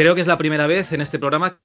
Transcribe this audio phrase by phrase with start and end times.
[0.00, 1.60] Creo que es la primera vez en este programa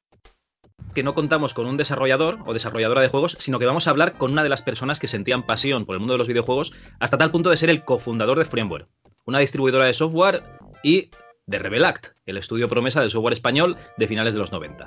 [0.94, 4.18] que no contamos con un desarrollador o desarrolladora de juegos, sino que vamos a hablar
[4.18, 7.18] con una de las personas que sentían pasión por el mundo de los videojuegos hasta
[7.18, 8.90] tal punto de ser el cofundador de Framework,
[9.24, 10.44] una distribuidora de software
[10.84, 11.12] y
[11.46, 14.86] de Revelact, el estudio promesa del software español de finales de los 90,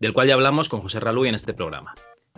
[0.00, 1.94] del cual ya hablamos con José Raluy en este programa.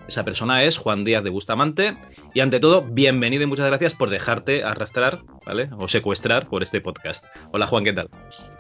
[0.09, 1.97] Esa persona es Juan Díaz de Bustamante.
[2.35, 5.71] Y ante todo, bienvenido y muchas gracias por dejarte arrastrar, ¿vale?
[5.79, 7.25] O secuestrar por este podcast.
[7.53, 8.11] Hola Juan, ¿qué tal?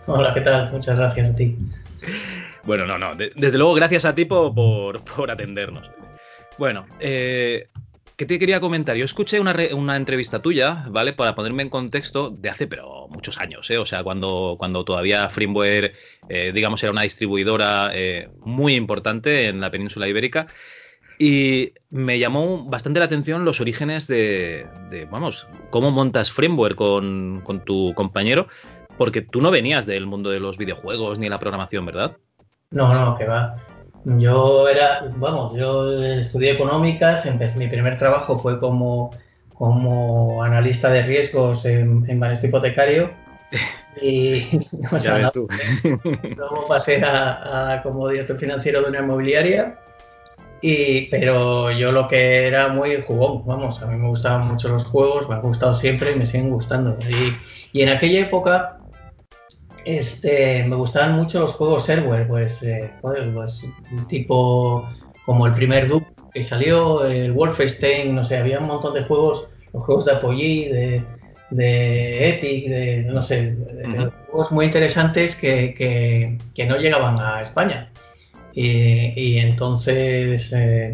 [0.06, 0.70] Hola, ¿qué tal?
[0.72, 1.56] Muchas gracias a ti.
[2.64, 3.14] Bueno, no, no.
[3.14, 5.90] desde luego, gracias a ti por, atendernos.
[6.58, 7.68] Bueno, eh,
[8.16, 8.96] ¿qué te quería comentar?
[8.96, 11.12] Yo escuché una, entrevista tuya, ¿vale?
[11.12, 13.78] Para ponerme en contexto de hace, pero muchos años, ¿eh?
[13.78, 15.94] O sea, cuando, cuando todavía Freeware,
[16.28, 20.46] eh, digamos, era una distribuidora eh, muy importante en la península ibérica.
[21.18, 24.66] Y me llamó bastante la atención los orígenes de,
[25.10, 28.48] vamos, cómo montas Framework con, con, tu compañero,
[29.00, 32.18] porque tú no venías del mundo de los videojuegos ni la programación, ¿verdad?
[32.70, 33.56] No, no, que va.
[34.04, 37.26] Yo era, vamos, yo estudié económicas,
[37.56, 39.08] mi primer trabajo fue como,
[39.54, 43.10] como analista de riesgos en, en Banesto Hipotecario.
[44.02, 45.48] Y ves tú.
[46.36, 49.78] luego pasé a, a, como director financiero de una inmobiliaria
[50.60, 54.84] y, pero yo lo que era muy jugón, vamos, a mí me gustaban mucho los
[54.84, 56.96] juegos, me han gustado siempre y me siguen gustando.
[57.00, 57.36] Y,
[57.72, 58.79] y en aquella época
[59.84, 63.64] este, me gustaban mucho los juegos Server, pues, eh, pues, pues,
[64.08, 64.88] tipo
[65.24, 69.48] como el primer Doom que salió, el Wolfenstein, no sé, había un montón de juegos,
[69.72, 71.04] los juegos de Apogee, de,
[71.50, 73.56] de Epic, de, no sé,
[74.28, 77.90] juegos muy interesantes que, que, que no llegaban a España.
[78.52, 80.92] Y, entonces, eh,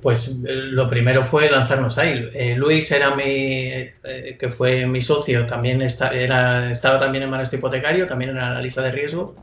[0.00, 2.28] pues lo primero fue lanzarnos ahí.
[2.34, 7.52] Eh, Luis era mi, eh, que fue mi socio, también era, estaba también en manos
[7.52, 9.34] hipotecario, también en la lista de riesgo.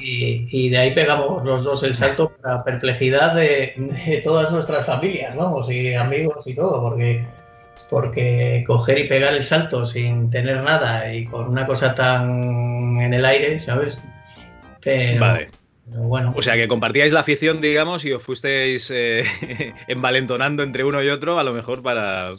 [0.00, 5.70] Y, de ahí pegamos los dos el salto para perplejidad de, todas nuestras familias, vamos,
[5.70, 7.24] y amigos y todo, porque,
[7.90, 13.14] porque coger y pegar el salto sin tener nada y con una cosa tan en
[13.14, 13.98] el aire, ¿sabes?
[14.80, 15.48] Pero, vale
[15.94, 19.24] o sea, que compartíais la afición, digamos, y os fuisteis eh,
[19.88, 22.32] envalentonando entre uno y otro, a lo mejor para.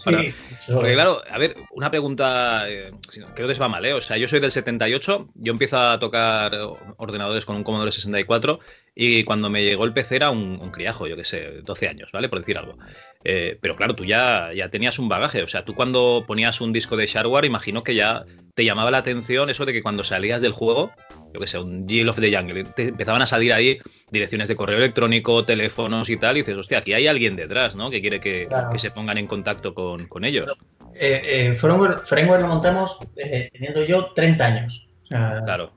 [0.67, 2.69] Porque, claro, a ver, una pregunta.
[2.69, 2.91] Eh,
[3.35, 3.93] creo que se va mal, ¿eh?
[3.93, 6.57] O sea, yo soy del 78, yo empiezo a tocar
[6.97, 8.59] ordenadores con un Commodore 64,
[8.95, 12.11] y cuando me llegó el PC era un, un criajo, yo qué sé, 12 años,
[12.11, 12.29] ¿vale?
[12.29, 12.77] Por decir algo.
[13.23, 15.43] Eh, pero claro, tú ya, ya tenías un bagaje.
[15.43, 18.99] O sea, tú cuando ponías un disco de shareware, imagino que ya te llamaba la
[18.99, 20.91] atención eso de que cuando salías del juego,
[21.34, 23.79] yo que sé, un Jill of the Jungle, te empezaban a salir ahí
[24.12, 27.90] direcciones de correo electrónico, teléfonos y tal, y dices, hostia, aquí hay alguien detrás, ¿no?
[27.90, 28.47] Que quiere que,
[28.78, 30.47] se pongan en contacto con, ellos.
[30.95, 34.88] Eh, eh, framework, lo montamos teniendo yo 30 años.
[35.09, 35.72] claro,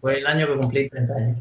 [0.00, 1.38] fue el año que cumplí 30 años.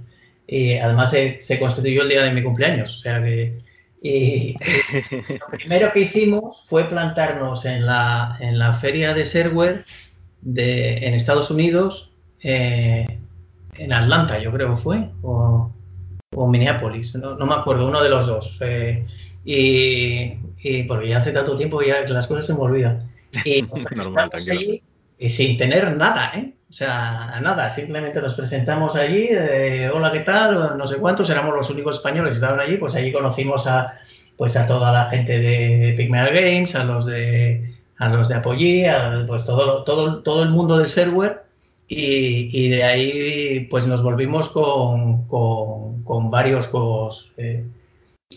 [0.47, 2.97] Y además se, se constituyó el día de mi cumpleaños.
[2.97, 3.57] O sea que
[4.01, 4.53] y,
[5.39, 9.85] lo primero que hicimos fue plantarnos en la, en la feria de Serware
[10.41, 12.11] de, en Estados Unidos,
[12.43, 13.19] eh,
[13.77, 15.71] en Atlanta, yo creo que fue, o,
[16.35, 18.57] o Minneapolis, no, no, me acuerdo, uno de los dos.
[18.61, 19.05] Eh,
[19.45, 23.09] y, y, porque ya hace tanto tiempo ya que las cosas se me olvidan.
[23.45, 23.61] Y,
[23.95, 24.81] Normal, allí,
[25.17, 26.53] y sin tener nada, ¿eh?
[26.69, 29.29] O sea, nada, simplemente nos presentamos allí,
[29.93, 30.77] hola, ¿qué tal?
[30.77, 33.93] No sé cuántos, éramos los únicos españoles que estaban allí, pues allí conocimos a,
[34.35, 38.89] pues a toda la gente de Pygmalion Games, a los de a los de Apogee,
[38.89, 41.46] a, pues todo, todo, todo el mundo del server
[41.87, 47.65] y, y de ahí pues nos volvimos con, con, con varios juegos eh,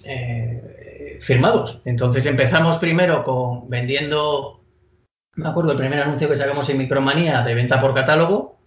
[0.04, 1.80] eh, firmados.
[1.84, 4.60] Entonces empezamos primero con vendiendo
[5.40, 8.58] me acuerdo el primer anuncio que sacamos en Micromanía de venta por catálogo,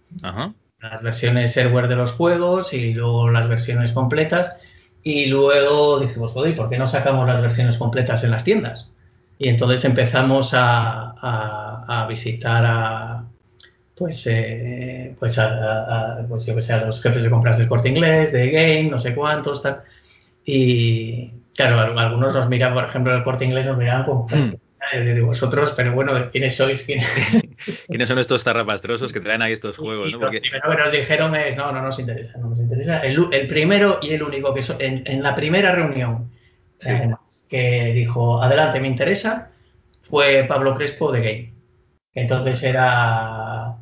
[0.80, 4.56] las versiones server de los juegos y luego las versiones completas.
[5.02, 8.88] Y luego dijimos, joder, ¿por qué no sacamos las versiones completas en las tiendas?
[9.38, 13.24] Y entonces empezamos a, visitar a,
[13.96, 17.88] pues, eh, pues, a, pues yo que sé, a los jefes de compras del corte
[17.88, 19.82] inglés, de Game, no sé cuántos, tal.
[20.44, 24.56] Y claro, algunos nos miran, por ejemplo, el corte inglés nos miraban con, hmm
[24.92, 26.82] de vosotros, pero bueno, ¿quiénes sois?
[27.88, 30.12] ¿Quiénes son estos tarrapastrosos que traen ahí estos juegos?
[30.12, 30.20] ¿no?
[30.20, 30.36] Porque...
[30.36, 33.00] Lo primero que nos dijeron es, no, no nos interesa, no nos interesa.
[33.00, 36.30] El, primero y el único que en, la primera reunión
[37.48, 39.50] que dijo, adelante, me interesa,
[40.02, 41.54] fue Pablo Crespo de Game.
[42.14, 43.76] Entonces era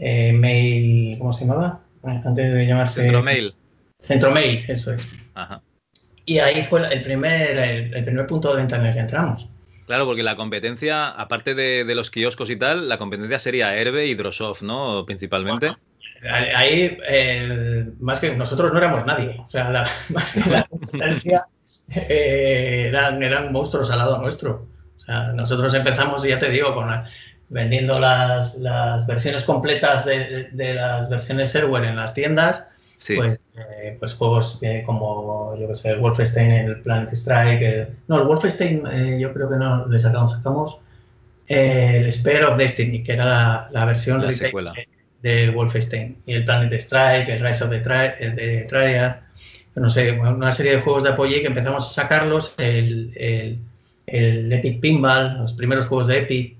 [0.00, 1.80] eh, Mail, ¿cómo se llamaba?
[2.02, 3.02] Antes de llamarse...
[3.02, 3.54] Centromail.
[4.00, 5.02] Centromail, eso es.
[5.34, 5.62] Ajá.
[6.24, 9.48] Y ahí fue el primer, el, primer punto de venta en el que entramos.
[9.86, 14.14] Claro, porque la competencia, aparte de, los kioscos y tal, la competencia sería Herbe y
[14.14, 15.04] Drosoft, ¿no?
[15.04, 15.72] Principalmente.
[16.32, 16.96] ahí,
[17.98, 19.42] más que nosotros no éramos nadie.
[19.44, 21.46] O sea, más que la competencia,
[21.94, 24.68] eh, eran, eran monstruos al lado nuestro.
[24.96, 26.88] O sea, nosotros empezamos, ya te digo, con
[27.50, 32.64] vendiendo las, las, versiones completas de, de, las versiones Server en las tiendas
[33.06, 37.88] pues, eh, pues, juegos eh, como, yo que sé, el Wolfenstein, el Planet Strike.
[38.08, 40.32] no, el Wolfenstein eh, yo creo que no le sacamos.
[40.32, 40.78] Sacamos
[41.48, 44.22] el Spare of Destiny, que era la, versión
[45.22, 46.18] del Wolfenstein.
[46.26, 49.16] Y el Planet Strike, el Rise of the, Triad.
[49.76, 52.54] No sé, una serie de juegos de apoyo que empezamos a sacarlos.
[52.58, 53.58] El, el,
[54.06, 56.56] el Epic Pinball, los primeros juegos de Epic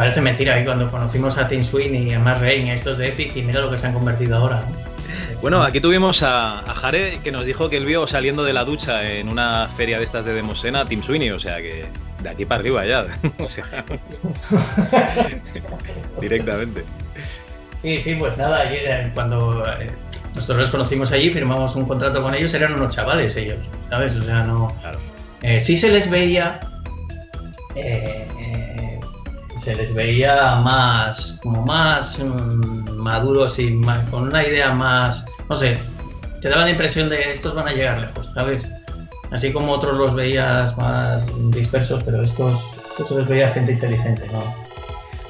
[0.00, 3.08] parece mentira que cuando conocimos a Tim Sweeney y a Matt Rain, a estos de
[3.08, 4.62] Epic, y mira lo que se han convertido ahora.
[5.42, 9.06] Bueno, aquí tuvimos a, Jare que nos dijo que él vio saliendo de la ducha
[9.12, 11.84] en una feria de estas de Demosena a Tim Sweeney, o sea que
[12.22, 13.08] de aquí para arriba ya.
[13.38, 13.66] o sea,
[16.22, 16.82] directamente.
[17.82, 19.90] Sí, sí, pues nada, ayer cuando eh,
[20.34, 23.58] nosotros los conocimos allí, firmamos un contrato con ellos, eran unos chavales ellos,
[23.90, 24.16] ¿sabes?
[24.16, 24.74] O sea, no.
[24.80, 24.98] Claro.
[25.42, 26.58] Eh, sí se les veía
[27.74, 28.26] eh,
[29.62, 33.80] se les veía más, como más mm, maduros y
[34.10, 35.78] con una idea más, no sé,
[36.40, 38.64] te daba la impresión de estos van a llegar lejos, ¿sabes?
[39.30, 42.52] Así como otros los veías más dispersos, pero estos,
[42.90, 44.40] estos se les veía gente inteligente, ¿no?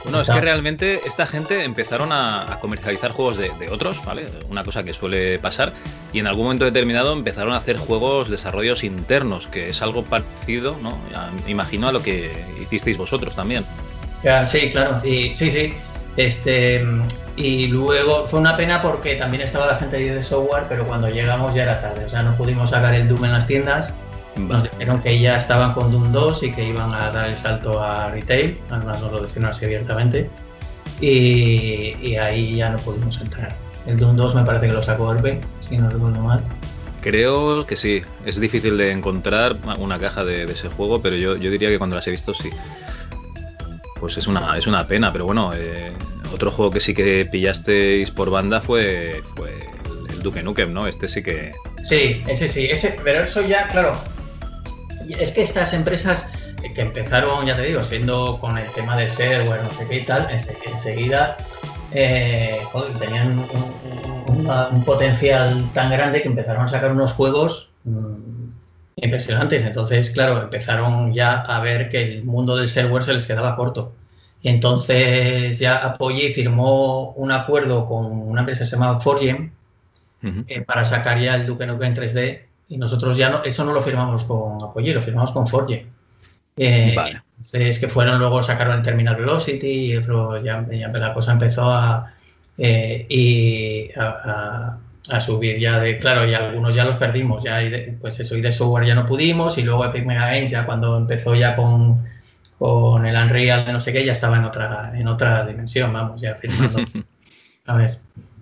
[0.05, 4.27] Bueno, es que realmente esta gente empezaron a, comercializar juegos de, otros, ¿vale?
[4.49, 5.75] Una cosa que suele pasar.
[6.15, 10.75] Y en algún momento determinado empezaron a hacer juegos, desarrollos internos, que es algo parecido,
[10.83, 10.99] ¿no?
[11.47, 12.31] imagino a lo que
[12.63, 13.67] hicisteis vosotros también
[14.45, 15.01] sí, claro.
[15.05, 15.75] Y, sí, sí.
[16.17, 16.85] Este,
[17.37, 21.55] y luego fue una pena porque también estaba la gente de software, pero cuando llegamos
[21.55, 22.05] ya era tarde.
[22.05, 23.93] O sea, no pudimos sacar el Doom en las tiendas.
[24.37, 27.83] Nos dijeron que ya estaban con Doom 2 y que iban a dar el salto
[27.83, 28.59] a retail.
[28.71, 30.29] Además, nos lo dijeron así abiertamente.
[31.01, 33.55] Y, ahí ya no pudimos entrar.
[33.87, 36.43] El Doom 2 me parece que lo sacó Orbe, si no recuerdo mal.
[37.01, 38.03] Creo que sí.
[38.27, 41.97] Es difícil de encontrar una caja de, ese juego, pero yo, yo diría que cuando
[41.97, 42.51] las he visto sí
[44.01, 45.93] pues es una, es una pena, pero bueno, eh,
[46.33, 49.61] otro juego que sí que pillasteis por banda fue, fue
[50.09, 50.87] el, Duke Nukem, ¿no?
[50.87, 51.53] Este sí que...
[51.83, 53.93] Sí, ese sí, ese, pero eso ya, claro,
[55.19, 56.25] es que estas empresas
[56.75, 60.05] que empezaron, ya te digo, siendo con el tema de ser, no sé qué y
[60.05, 61.37] tal, enseguida
[61.93, 62.59] eh,
[62.99, 68.40] tenían un, potencial tan grande que empezaron a sacar unos juegos mm,
[69.03, 69.65] impresionantes.
[69.65, 73.93] Entonces, claro, empezaron ya a ver que el mundo del software se les quedaba corto.
[74.43, 79.51] Y entonces ya Apogee firmó un acuerdo con una empresa que se llama Forgem
[80.23, 82.43] eh, para sacar ya el Duke Nukem en 3D.
[82.69, 85.87] Y nosotros ya no, eso no lo firmamos con Apogee, lo firmamos con Forgem.
[86.57, 91.71] Eh, Entonces, que fueron luego sacaron el Terminal Velocity y otro, ya, la cosa empezó
[91.71, 92.13] a,
[92.59, 94.79] eh, y a a
[95.21, 97.61] subir ya de, claro, y algunos ya los perdimos, ya
[98.01, 100.97] pues eso, y de software ya no pudimos, y luego Epic Mega Games ya cuando
[100.97, 101.97] empezó ya con,
[102.59, 106.35] con el Unreal no sé qué, ya estaba en otra, en otra dimensión, vamos, ya
[106.35, 106.85] firmando.
[107.67, 107.99] a ver,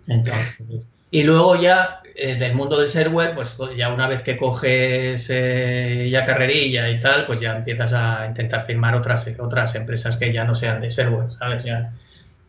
[0.06, 0.88] entonces.
[1.10, 5.28] Y luego ya eh, del mundo del software, pues, pues ya una vez que coges
[5.30, 10.32] eh, ya carrerilla y tal, pues ya empiezas a intentar firmar otras, otras empresas que
[10.32, 11.62] ya no sean de software, ¿sabes?
[11.62, 11.94] Ya,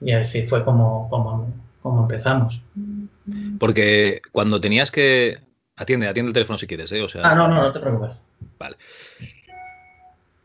[0.02, 2.64] y así fue como, como, como empezamos.
[3.60, 5.38] Porque cuando tenías que.
[5.76, 7.02] Atiende, atiende el teléfono si quieres, ¿eh?
[7.02, 8.12] O sea, ah, no, no, no te preocupes.
[8.58, 8.76] Vale.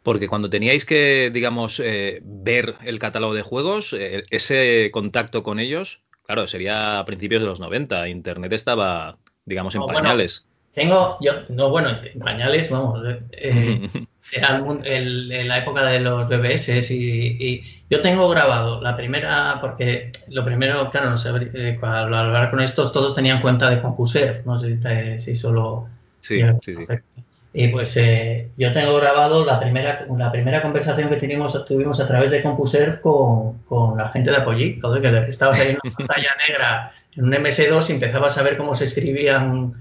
[0.03, 5.59] Porque cuando teníais que, digamos, eh, ver el catálogo de juegos, eh, ese contacto con
[5.59, 8.09] ellos, claro, sería a principios de los 90.
[8.09, 9.17] Internet estaba,
[9.47, 10.47] digamos, en pañales.
[10.75, 13.01] tengo, yo, no, bueno, en pañales, vamos.
[13.33, 13.89] Eh,
[14.33, 20.45] era el, la época de los BBS y, yo tengo grabado la primera, porque lo
[20.45, 24.59] primero, claro, no sé, eh, al hablar con estos todos tenían cuenta de Compuser, no
[24.59, 25.87] sé si, solo...
[26.21, 26.95] Sí, sí, sí.
[27.53, 32.07] Y pues eh, yo tengo grabado la primera, la primera conversación que tuvimos, tuvimos a
[32.07, 36.31] través de Compuser con, con la gente de Apogee, que estabas ahí en una pantalla
[36.49, 39.75] negra en un MS2 y empezabas a ver cómo se escribían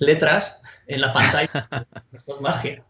[0.00, 1.68] letras en la pantalla.
[2.12, 2.84] Esto es magia.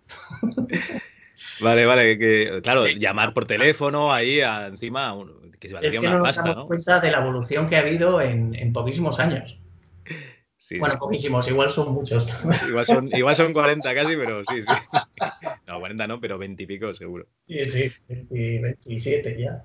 [1.61, 5.17] Vale, vale, que claro, llamar por teléfono ahí encima
[5.61, 8.21] que se es que una no nos damos cuenta de la evolución que ha habido
[8.21, 9.59] en, en poquísimos años
[10.79, 12.27] bueno, poquísimos, igual son muchos.
[12.69, 14.69] Igual son, igual son 40 casi, pero sí, sí.
[15.67, 17.27] No, 40 no, pero 20 y pico seguro.
[17.47, 19.65] Sí, sí, 27 ya.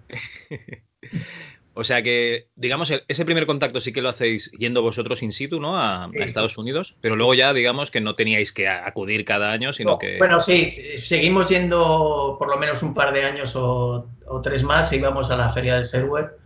[1.76, 5.60] O sea que, digamos, ese primer contacto sí que lo hacéis yendo vosotros in situ,
[5.60, 5.78] ¿no?
[5.78, 9.98] A, Estados Unidos, pero luego ya, digamos, que no teníais que acudir cada año, sino
[9.98, 10.18] que...
[10.20, 14.94] Bueno, sí, seguimos yendo por lo menos un par de años o, o tres más,
[14.94, 16.38] íbamos a la feria del software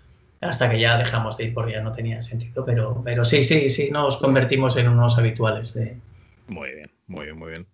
[0.42, 3.70] hasta que ya dejamos de ir porque ya no tenía sentido, pero, pero sí, sí,
[3.70, 5.98] sí, nos convertimos en unos habituales de...
[6.48, 7.68] Muy bien, muy bien, muy bien.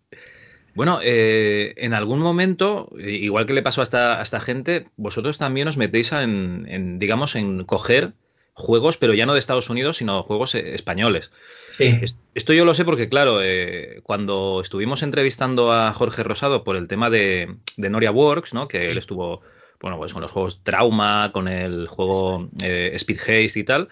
[0.75, 5.67] Bueno, eh, en algún momento, igual que le pasó a esta, esta gente, vosotros también
[5.67, 8.13] os metéis en, digamos, en coger
[8.53, 11.31] juegos, pero ya no de Estados Unidos, sino juegos eh, españoles.
[11.69, 11.99] Sí.
[12.35, 16.87] Esto yo lo sé porque, claro, eh, cuando estuvimos entrevistando a Jorge Rosado por el
[16.87, 18.67] tema de, de Noria Works, ¿no?
[18.67, 19.41] Que él estuvo
[19.83, 23.89] bueno, pues con los juegos Trauma, con el juego eh, Speed Haste y tal.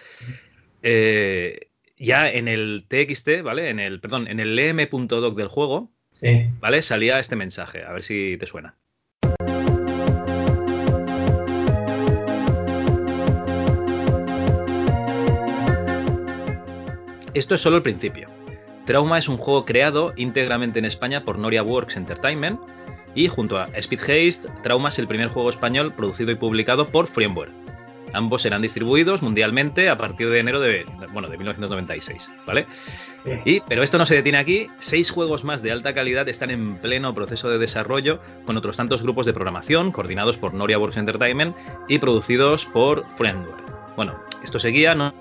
[0.84, 3.70] Eh, ya en el TXT, ¿vale?
[3.70, 5.92] En el, perdón, en el lm.doc del juego,
[6.60, 6.82] ¿vale?
[6.82, 8.76] Salía este mensaje, a ver si te suena.
[17.34, 18.28] Esto es solo el principio.
[18.86, 22.60] Trauma es un juego creado íntegramente en España por Noria Works Entertainment
[23.16, 27.08] y junto a Speed Haste, Trauma es el primer juego español producido y publicado por
[27.08, 27.50] Freemware.
[28.14, 32.66] Ambos serán distribuidos mundialmente a partir de enero de, bueno, de 1996, ¿vale?
[33.46, 36.78] Y, pero esto no se detiene aquí, seis juegos más de alta calidad están en
[36.78, 41.56] pleno proceso de desarrollo con otros tantos grupos de programación coordinados por Noria Works Entertainment
[41.88, 43.64] y producidos por Friendware.
[43.96, 45.14] Bueno, esto seguía, ¿no?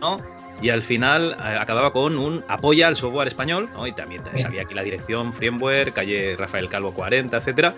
[0.00, 0.18] ¿no?
[0.62, 4.74] y al final eh, acababa con un apoya al software español, y también salía aquí
[4.74, 7.74] la dirección, Framework, calle Rafael Calvo 40, etcétera.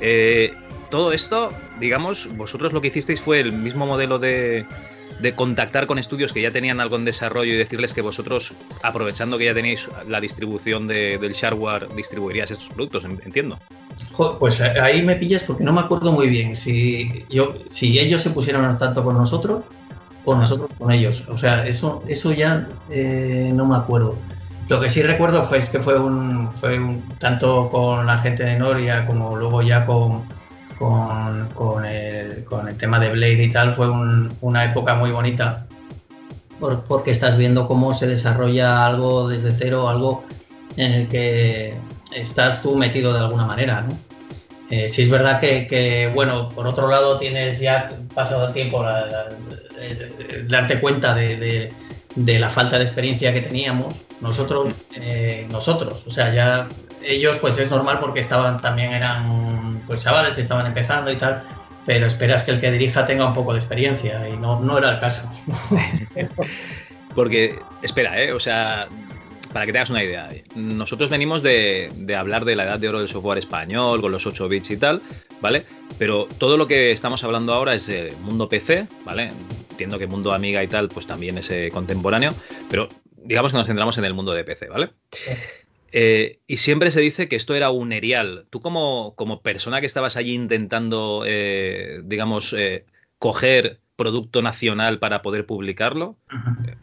[0.00, 0.52] Eh,
[0.94, 4.64] todo esto, digamos, vosotros lo que hicisteis fue el mismo modelo de,
[5.34, 9.46] contactar con estudios que ya tenían algo en desarrollo y decirles que vosotros, aprovechando que
[9.46, 13.58] ya tenéis la distribución del shareware, distribuirías estos productos, entiendo.
[14.38, 18.30] Pues ahí me pillas porque no me acuerdo muy bien si, yo, si ellos se
[18.30, 19.64] pusieron tanto con nosotros
[20.24, 21.24] o nosotros con ellos.
[21.26, 24.16] O sea, eso, eso ya eh, no me acuerdo.
[24.68, 28.56] Lo que sí recuerdo fue que fue un, fue un, tanto con la gente de
[28.56, 30.22] Noria como luego ya con,
[30.78, 32.44] con, el,
[32.78, 33.88] tema de Blade y tal, fue
[34.40, 35.66] una época muy bonita
[36.88, 40.24] porque estás viendo cómo se desarrolla algo desde cero, algo
[40.76, 41.74] en el que
[42.14, 43.96] estás tú metido de alguna manera, ¿no?
[44.70, 49.28] Eh, sí es verdad que, bueno, por otro lado tienes ya pasado el tiempo la,
[50.48, 51.70] darte cuenta de,
[52.16, 53.94] la falta de experiencia que teníamos.
[54.20, 56.66] Nosotros, eh, nosotros, o sea, ya
[57.06, 61.42] ellos pues es normal porque estaban también eran pues chavales que estaban empezando y tal,
[61.86, 64.92] pero esperas que el que dirija tenga un poco de experiencia y no, no era
[64.92, 65.22] el caso.
[67.14, 68.32] porque, espera, ¿eh?
[68.32, 68.88] o sea,
[69.52, 73.00] para que te hagas una idea, nosotros venimos de, hablar de la edad de oro
[73.00, 75.02] del software español, con los 8 bits y tal,
[75.40, 75.64] ¿vale?
[75.98, 79.30] Pero todo lo que estamos hablando ahora es de mundo PC, ¿vale?
[79.70, 82.32] Entiendo que mundo Amiga y tal, pues también es eh, contemporáneo,
[82.70, 84.90] pero digamos que nos centramos en el mundo de PC, ¿vale?
[85.96, 88.46] Eh, y siempre se dice que esto era un erial.
[88.50, 92.54] Tú como, como persona que estabas allí intentando, eh, digamos,
[93.18, 96.18] coger producto nacional para poder publicarlo.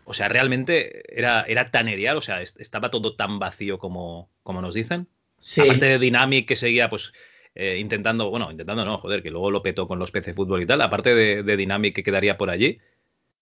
[0.06, 4.62] O sea, realmente era, era tan ideal, o sea, estaba todo tan vacío como, como
[4.62, 5.08] nos dicen.
[5.38, 5.62] Sí.
[5.62, 7.12] Aparte de Dynamic que seguía, pues,
[7.53, 10.65] eh, intentando, bueno, intentando no, joder, que luego lo petó con los PC Fútbol y
[10.65, 12.80] tal, aparte de, de, Dynamic que quedaría por allí.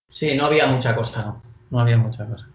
[0.08, 2.50] Sí, no había mucha cosa, no, no había mucha cosa.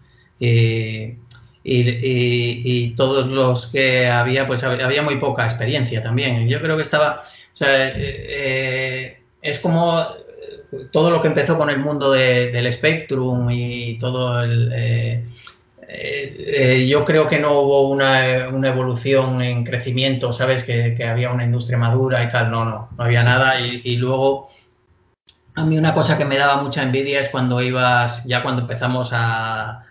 [1.67, 6.47] Y, y, todos los que había, pues había muy poca experiencia también.
[6.47, 10.05] Yo creo que estaba, o sea, eh, eh, es como
[10.91, 14.71] todo lo que empezó con el mundo del Spectrum y todo el...
[14.73, 15.25] Eh,
[15.87, 20.63] eh, yo creo que no hubo una, evolución en crecimiento, ¿sabes?
[20.63, 22.51] Que, había una industria madura y tal.
[22.51, 23.59] No, no, no había nada.
[23.61, 24.49] Y, luego,
[25.55, 29.09] a mí una cosa que me daba mucha envidia es cuando ibas, ya cuando empezamos
[29.13, 29.84] a,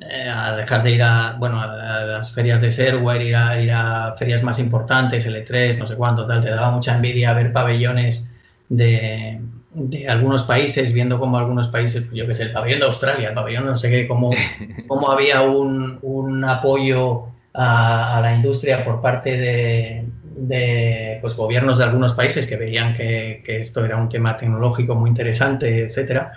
[0.00, 3.72] eh, a dejar de ir a, bueno, a, las ferias de Serware, ir a, ir
[3.72, 6.42] a ferias más importantes, L3, no sé cuánto, tal.
[6.42, 8.24] Te daba mucha envidia ver pabellones
[8.68, 9.40] de
[9.78, 13.28] de algunos países, viendo como algunos países, pues yo que sé, el pabellón de Australia,
[13.28, 14.30] el pabellón no sé qué, cómo,
[14.88, 22.14] cómo había un, un, apoyo a, la industria por parte de, pues, gobiernos de algunos
[22.14, 26.32] países que veían que, esto era un tema tecnológico muy interesante, etcétera.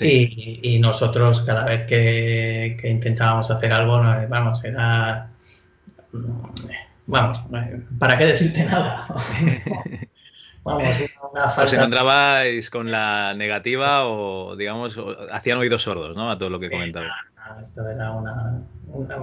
[0.00, 5.30] Y, nosotros cada vez que, intentábamos hacer algo, vamos, era...
[7.06, 7.40] Vamos,
[7.98, 9.06] ¿para qué decirte nada?
[10.64, 10.82] vamos,
[11.32, 11.64] una falta...
[11.64, 14.98] ¿Os encontrabais con la negativa o, digamos,
[15.30, 16.30] hacían oídos sordos, ¿no?
[16.30, 17.12] A todo lo que comentabas.
[17.62, 18.62] Esto era una,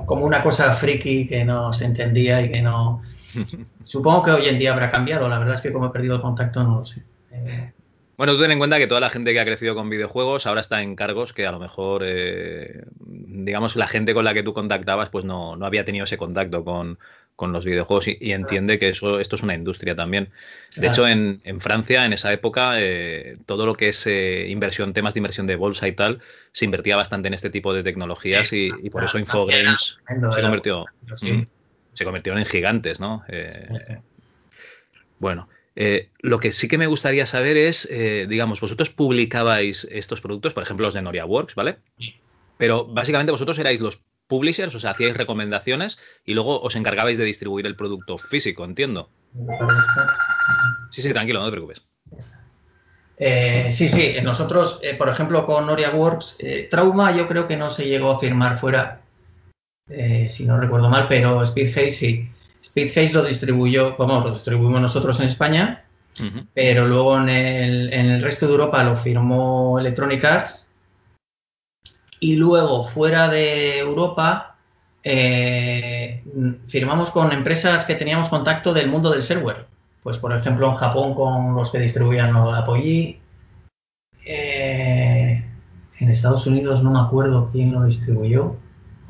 [0.05, 3.01] como una cosa friki que no se entendía y que no...
[3.83, 6.63] Supongo que hoy en día habrá cambiado, la verdad es que como he perdido contacto
[6.63, 7.03] no lo sé.
[7.31, 7.73] Eh,
[8.21, 10.61] bueno, tú ten en cuenta que toda la gente que ha crecido con videojuegos ahora
[10.61, 14.53] está en cargos que a lo mejor, eh, digamos, la gente con la que tú
[14.53, 16.99] contactabas pues no, no había tenido ese contacto con,
[17.35, 20.29] con los videojuegos y, entiende que eso esto es una industria también.
[20.75, 25.15] De hecho, en, Francia, en esa época, eh, todo lo que es eh, inversión, temas
[25.15, 28.69] de inversión de bolsa y tal, se invertía bastante en este tipo de tecnologías y,
[28.91, 29.97] por eso Infogrames
[30.31, 30.85] se convirtió,
[31.23, 31.41] mm,
[31.93, 33.23] se convirtieron en gigantes, ¿no?
[33.29, 33.97] Eh,
[35.17, 35.49] bueno.
[35.75, 37.89] Lo que sí que me gustaría saber es,
[38.27, 41.77] digamos, vosotros publicabais estos productos, por ejemplo, los de Noria Works, ¿vale?
[42.57, 47.25] Pero básicamente vosotros erais los publishers, o sea, hacíais recomendaciones y luego os encargabais de
[47.25, 49.09] distribuir el producto físico, entiendo.
[50.91, 51.81] Sí, sí, tranquilo, no te preocupes.
[53.17, 57.55] Eh, sí, sí, nosotros, eh, por ejemplo, con Noria Works, eh, Trauma yo creo que
[57.55, 59.01] no se llegó a firmar fuera,
[60.27, 62.29] si no recuerdo mal, pero Speedhaze sí.
[62.63, 65.85] Speedhaze lo distribuyó, vamos, lo distribuimos nosotros en España,
[66.53, 70.67] pero luego en el, en el resto de Europa lo firmó Electronic Arts
[72.23, 74.55] y luego, fuera de Europa,
[75.03, 76.23] eh,
[76.67, 79.65] firmamos con empresas que teníamos contacto del mundo del software.
[80.03, 83.19] Pues, por ejemplo, en Japón con los que distribuían Apogee.
[84.23, 85.43] Eh,
[85.99, 88.55] en Estados Unidos no me acuerdo quién lo distribuyó.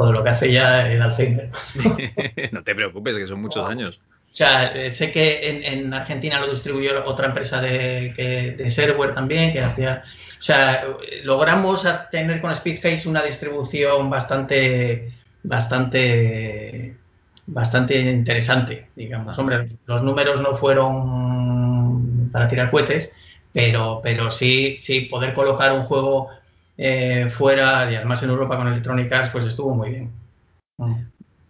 [0.01, 1.51] Joder, lo que hace ya el Alzheimer.
[2.51, 3.99] no te preocupes, que son muchos años.
[4.31, 9.13] O sea, eh, sé que en, Argentina lo distribuyó otra empresa de, que, de software
[9.13, 10.03] también, que hacía
[10.39, 10.87] o sea,
[11.23, 16.97] logramos tener con Speedface una distribución bastante, bastante,
[17.45, 19.37] bastante interesante, digamos.
[19.37, 23.11] Hombre, los números no fueron para tirar cohetes,
[23.53, 26.29] pero, pero sí, sí, poder colocar un juego
[26.77, 30.11] eh, fuera y además en Europa con Electronic Arts, pues estuvo muy bien.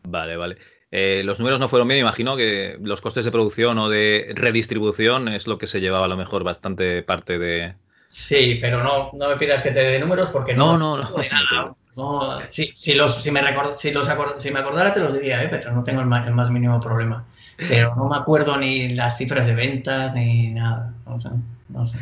[0.04, 0.58] Vale, vale.
[0.92, 5.30] Eh, los números no fueron bien, imagino que los costes de producción o de redistribución
[5.30, 7.76] es lo que se llevaba a lo mejor bastante parte de,
[8.12, 10.78] Sí, pero no, no me pidas que te dé números porque no.
[10.78, 11.10] No, no,
[11.96, 12.42] no.
[12.50, 13.40] si, si, los, si, me
[13.78, 15.48] si, los si me acordara te los diría, ¿eh?
[15.50, 17.26] pero no tengo el más, mínimo problema.
[17.56, 20.94] Pero no me acuerdo ni las cifras de ventas ni nada.
[21.06, 21.30] No sé,
[21.70, 21.98] no sé.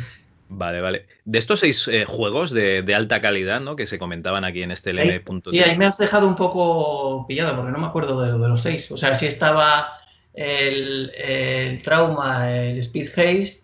[0.52, 1.06] Vale, vale.
[1.24, 3.76] De estos seis eh, juegos de, alta calidad, ¿no?
[3.76, 5.22] Que se comentaban aquí en este LM.
[5.46, 8.60] Sí, ahí me has dejado un poco pillado porque no me acuerdo de, de los
[8.60, 8.90] seis.
[8.90, 10.00] O sea, si estaba
[10.34, 13.62] el, el Trauma, el Speed Haste,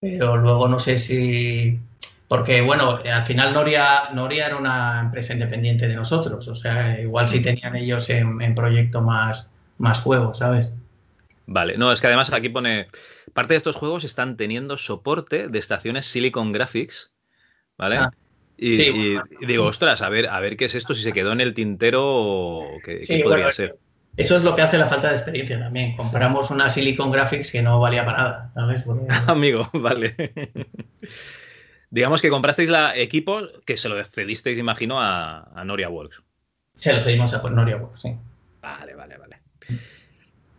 [0.00, 1.78] pero luego no sé si...
[2.26, 7.28] Porque, bueno, al final Noria, Noria era una empresa independiente de nosotros, o sea, igual
[7.28, 10.72] si tenían ellos en, proyecto más, más juegos, ¿sabes?
[11.46, 12.88] Vale, no, es que además aquí pone,
[13.32, 17.12] parte de estos juegos están teniendo soporte de estaciones Silicon Graphics,
[17.76, 17.96] ¿vale?
[17.96, 18.10] Ah,
[18.56, 21.54] y, digo, ostras, a ver, a ver qué es esto, si se quedó en el
[21.54, 23.76] tintero o qué, podría ser.
[24.16, 25.96] Eso es lo que hace la falta de experiencia también.
[25.96, 28.84] Compramos una Silicon Graphics que no valía para nada, ¿sabes?
[29.26, 30.14] Amigo, vale.
[31.90, 36.22] Digamos que comprasteis la equipo que se lo cedisteis, imagino, a, Noria Works.
[36.74, 38.16] Se lo cedimos a Noria Works, sí.
[38.60, 39.43] Vale, vale, vale.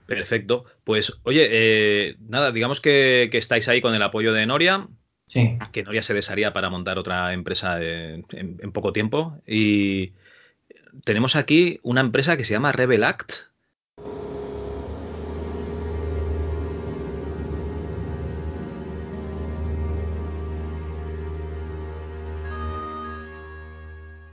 [0.06, 0.66] Perfecto.
[0.84, 4.88] Pues, oye, eh, nada, digamos que, estáis ahí con el apoyo de Noria.
[5.28, 5.58] Sí.
[5.72, 9.42] Que Noria se desharía para montar otra empresa en, en poco tiempo.
[9.48, 10.14] Y
[11.04, 13.34] tenemos aquí una empresa que se llama Rebel Act.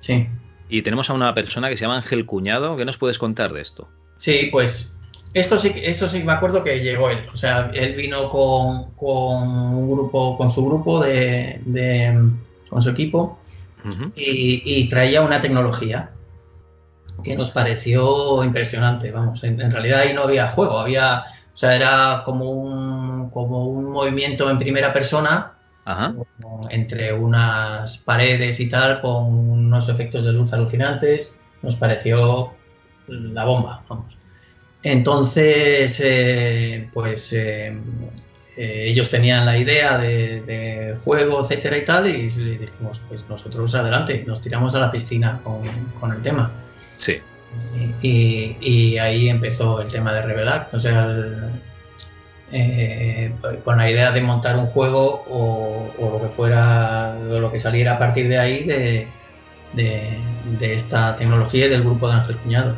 [0.01, 0.29] Sí.
[0.69, 2.77] Y tenemos a una persona que se llama Ángel Cuñado.
[2.77, 3.89] ¿Qué nos puedes contar de esto?
[4.17, 4.93] Sí, pues
[5.35, 7.27] esto sí, eso sí me acuerdo que llegó él.
[7.33, 11.61] O sea, él vino con, un grupo, con su grupo de,
[12.69, 13.39] con su equipo
[14.15, 16.11] y, traía una tecnología
[17.25, 19.11] que nos pareció impresionante.
[19.11, 23.91] Vamos, en, realidad ahí no había juego, había, o sea, era como un, como un
[23.91, 25.55] movimiento en primera persona
[26.71, 31.33] entre unas paredes y tal con unos efectos de luz alucinantes.
[31.63, 32.53] Nos pareció
[33.09, 34.22] la bomba, vamos.
[34.83, 37.77] Entonces, eh, pues eh,
[38.57, 44.25] eh, ellos tenían la idea de, juego, etcétera y tal, y dijimos, pues nosotros adelante,
[44.27, 45.63] nos tiramos a la piscina con,
[46.01, 46.51] con el tema.
[46.97, 47.21] Sí.
[48.03, 50.69] Y, ahí empezó el tema de Revelar.
[50.73, 51.09] O sea,
[52.53, 53.33] eh,
[53.65, 57.95] con la idea de montar un juego o, lo que fuera, o lo que saliera
[57.95, 59.09] a partir de ahí de,
[59.73, 62.75] de, esta tecnología y del grupo de Ángel Cuñado.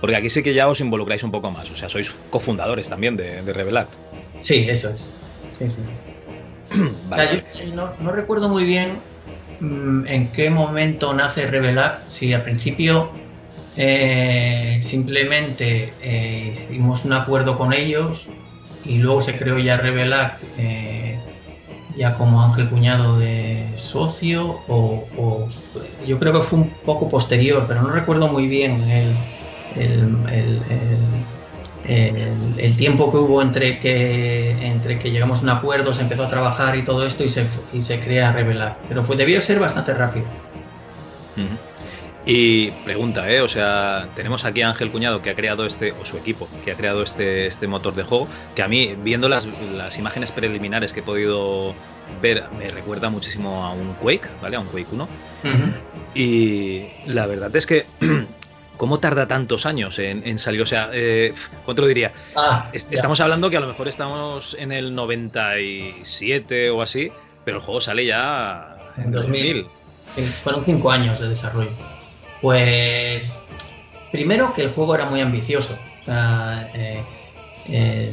[0.00, 3.16] Porque aquí sí que ya os involucráis un poco más, o sea, sois cofundadores también
[3.16, 3.90] de, de Revelar.
[4.40, 5.16] Sí, eso es.
[5.58, 5.82] Sí, sí.
[7.74, 9.02] no, recuerdo muy bien
[9.58, 13.20] mm, en qué momento nace Revelar, si al principio
[13.74, 18.32] eh, simplemente eh, hicimos un acuerdo con ellos
[18.82, 21.24] y luego se creó ya Revelar eh,
[21.88, 25.48] ya como Ángel Cuñado de socio o,
[26.04, 29.33] yo creo que fue un poco posterior, pero no recuerdo muy bien el,
[29.76, 30.62] el,
[32.76, 36.76] tiempo que hubo entre que, entre que llegamos a un acuerdo, se empezó a trabajar
[36.76, 38.76] y todo esto y se, y se crea Revelar.
[38.88, 40.26] Pero fue, debió ser bastante rápido.
[42.26, 43.42] Y pregunta, ¿eh?
[43.42, 46.72] O sea, tenemos aquí a Ángel Cuñado que ha creado este, o su equipo, que
[46.72, 50.94] ha creado este, este motor de juego, que a mí, viendo las, las imágenes preliminares
[50.94, 51.74] que he podido
[52.22, 54.56] ver, me recuerda muchísimo a un Quake, ¿vale?
[54.56, 55.08] A un Quake 1.
[56.14, 57.84] Y la verdad es que,
[58.76, 60.62] ¿cómo tarda tantos años en, salir?
[60.62, 61.34] O sea, eh,
[61.64, 62.12] ¿cuánto lo diría?
[62.36, 67.10] Ah, estamos hablando que a lo mejor estamos en el 97 o así,
[67.44, 69.66] pero el juego sale ya en 2000.
[70.14, 71.70] Sí, fueron cinco años de desarrollo.
[72.40, 73.36] Pues
[74.12, 75.76] primero que el juego era muy ambicioso.
[76.02, 77.02] O sea, eh,
[77.68, 78.12] eh,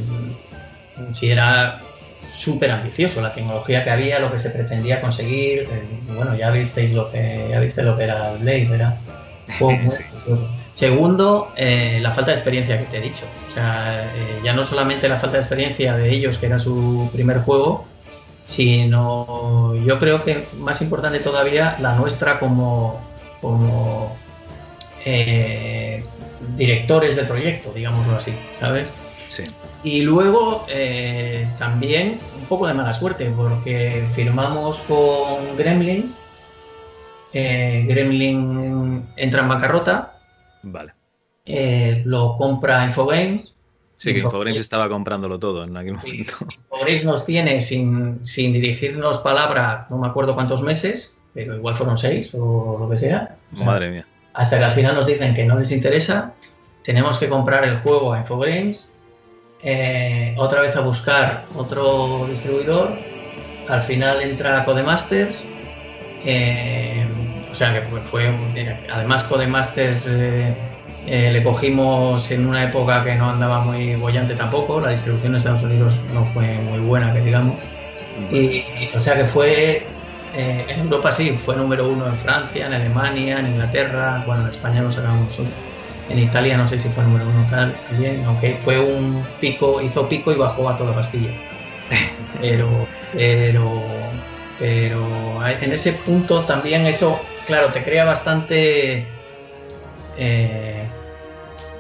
[1.12, 1.80] si era
[2.34, 5.64] súper ambicioso la tecnología que había, lo que se pretendía conseguir.
[5.64, 5.84] Eh,
[6.16, 8.96] bueno, ya visteis lo que ya viste lo que era Blade,
[10.74, 13.26] Segundo, la falta de experiencia que te he dicho.
[13.50, 14.10] O sea,
[14.44, 17.86] ya no solamente la falta de experiencia de ellos, que era su primer juego,
[18.46, 23.00] sino yo creo que más importante todavía la nuestra como,
[23.40, 24.18] como
[25.06, 26.04] eh,
[26.58, 28.88] directores de proyecto, digámoslo así, ¿sabes?
[29.30, 29.44] Sí.
[29.84, 36.14] Y luego eh, también un poco de mala suerte, porque firmamos con Gremlin.
[37.34, 40.18] Eh, Gremlin entra en bancarrota.
[40.64, 40.94] Vale.
[42.06, 43.56] lo compra Infogames.
[43.98, 46.34] Sí, que Infogames estaba comprándolo todo en aquel momento.
[46.72, 51.98] Infogames nos tiene sin, sin dirigirnos palabra, no me acuerdo cuántos meses, pero igual fueron
[51.98, 53.38] seis o lo que sea.
[53.52, 56.34] Madre mía hasta que al final nos dicen que no les interesa,
[56.84, 58.88] tenemos que comprar el juego a Infogrames,
[59.64, 62.92] eh, otra vez a buscar otro distribuidor,
[63.68, 65.44] al final entra Codemasters,
[66.26, 67.06] eh,
[67.52, 68.28] o sea que fue,
[68.90, 70.74] además Codemasters eh,
[71.06, 75.64] le cogimos en una época que no andaba muy bollante tampoco, la distribución en Estados
[75.64, 77.64] Unidos no fue muy buena, que digamos,
[78.28, 79.98] y, o sea que fue
[80.32, 84.50] eh, en Europa sí, fue número uno en Francia, en Alemania, en Inglaterra, bueno, en
[84.50, 85.68] España lo sacamos nosotros.
[86.08, 90.08] En Italia no sé si fue número uno tal también, aunque fue un pico, hizo
[90.10, 91.42] pico y bajó a toda pastilla.
[92.40, 99.06] Pero, pero, pero en ese punto también eso, claro, te crea bastante
[100.18, 100.88] eh,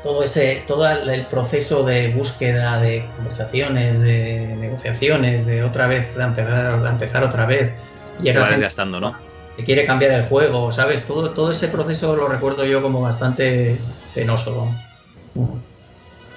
[0.03, 6.23] todo ese, todo el proceso de búsqueda de conversaciones, de negociaciones, de otra vez, de
[6.23, 7.73] empezar, de empezar otra vez
[8.21, 9.17] Llega desgastando, ¿no?
[9.55, 11.05] Que quiere cambiar el juego, ¿sabes?
[11.05, 13.77] Todo, todo ese proceso lo recuerdo yo como bastante
[14.13, 14.69] penoso.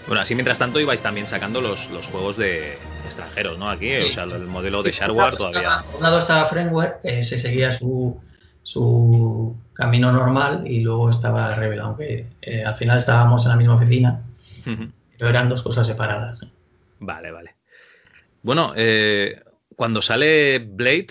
[0.06, 3.70] Bueno, así mientras tanto ibais también sacando los, los juegos de extranjeros, ¿no?
[3.70, 5.82] Aquí, o sea, el modelo de Shareware todavía.
[5.86, 8.20] Por un lado estaba Framework, que se seguía su,
[8.64, 13.76] su camino normal, y luego estaba Rebel, aunque eh, al final estábamos en la misma
[13.76, 14.22] oficina,
[14.64, 16.40] pero eran dos cosas separadas.
[16.98, 17.54] Vale, vale.
[18.42, 19.42] Bueno, eh,
[19.76, 21.08] cuando sale Blade,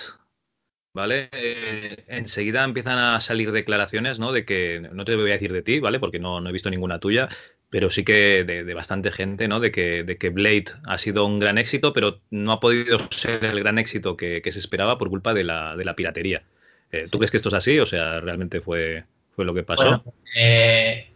[0.93, 1.29] ¿vale?
[1.31, 4.31] Eh, enseguida empiezan a salir declaraciones, ¿no?
[4.31, 5.99] De que, no te voy a decir de ti, ¿vale?
[5.99, 7.29] Porque no, he visto ninguna tuya,
[7.69, 9.59] pero sí que de, bastante gente, ¿no?
[9.59, 13.45] De que, de que Blade ha sido un gran éxito, pero no ha podido ser
[13.45, 16.43] el gran éxito que, se esperaba por culpa de la, de la piratería.
[16.93, 17.79] Eh, ¿Tú crees que esto es así?
[17.79, 19.03] O sea, ¿realmente fue,
[19.35, 19.83] fue lo que pasó?
[19.83, 20.03] Bueno,
[20.37, 21.07] eh,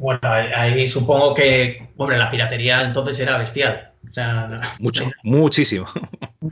[0.00, 3.92] bueno ahí supongo que, hombre, la piratería entonces era bestial.
[4.10, 5.86] O sea, Mucho, muchísimo.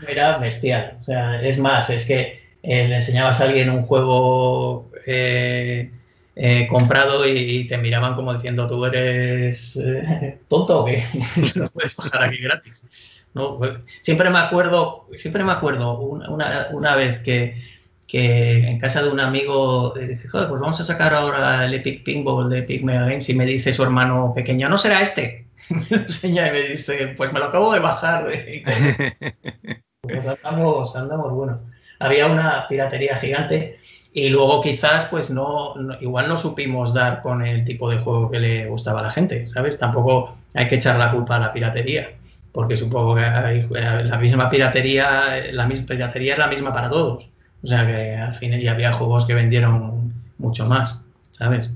[0.07, 0.97] Era bestial.
[1.01, 5.91] O sea, es más, es que eh, le enseñabas a alguien un juego eh,
[6.71, 9.77] comprado y, te miraban como diciendo, tú eres
[10.47, 11.03] tonto o qué,
[11.57, 12.85] no puedes bajar aquí gratis.
[13.59, 17.63] Pues, siempre me acuerdo, siempre me acuerdo una, vez que,
[18.13, 22.49] en casa de un amigo dije, joder, pues vamos a sacar ahora el Epic Pinball
[22.49, 25.49] de Epic Mega Games y me dice su hermano pequeño, no será este.
[25.71, 28.27] me lo enseña y me dice, pues me lo acabo de bajar.
[30.03, 31.61] pues andamos, andamos, bueno.
[31.99, 33.79] Había una piratería gigante
[34.13, 38.39] y luego quizás, pues no, igual no supimos dar con el tipo de juego que
[38.39, 39.79] le gustaba a la gente, ¿sabes?
[39.79, 42.11] Tampoco hay que echar la culpa a la piratería,
[42.53, 47.31] porque supongo que la misma piratería, la misma piratería es la misma para todos.
[47.67, 51.01] O sea que al fin ya había juegos que vendieron mucho más,
[51.33, 51.69] ¿sabes?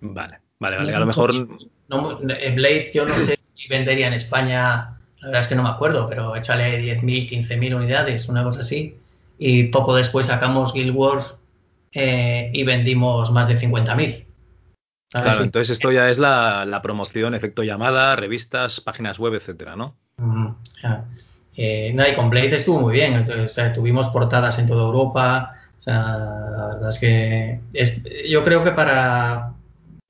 [0.00, 0.92] Vale, vale, vale.
[0.92, 1.30] A lo mejor.
[1.30, 5.68] Eh, Blade, yo no sé si vendería en España, la verdad es que no me
[5.68, 8.98] acuerdo, pero échale 10.000, 15.000 unidades, una cosa así.
[9.38, 11.36] Y poco después sacamos Guild Wars
[11.92, 14.24] eh, y vendimos más de 50.000.
[15.12, 19.96] Claro, entonces esto ya es la, promoción, efecto llamada, revistas, páginas web, etcétera, ¿no?
[21.56, 23.24] Eh, no, y con Blade estuvo muy bien.
[23.74, 25.54] tuvimos portadas en toda Europa.
[25.78, 27.60] O sea, la verdad es que
[28.28, 29.52] yo creo que para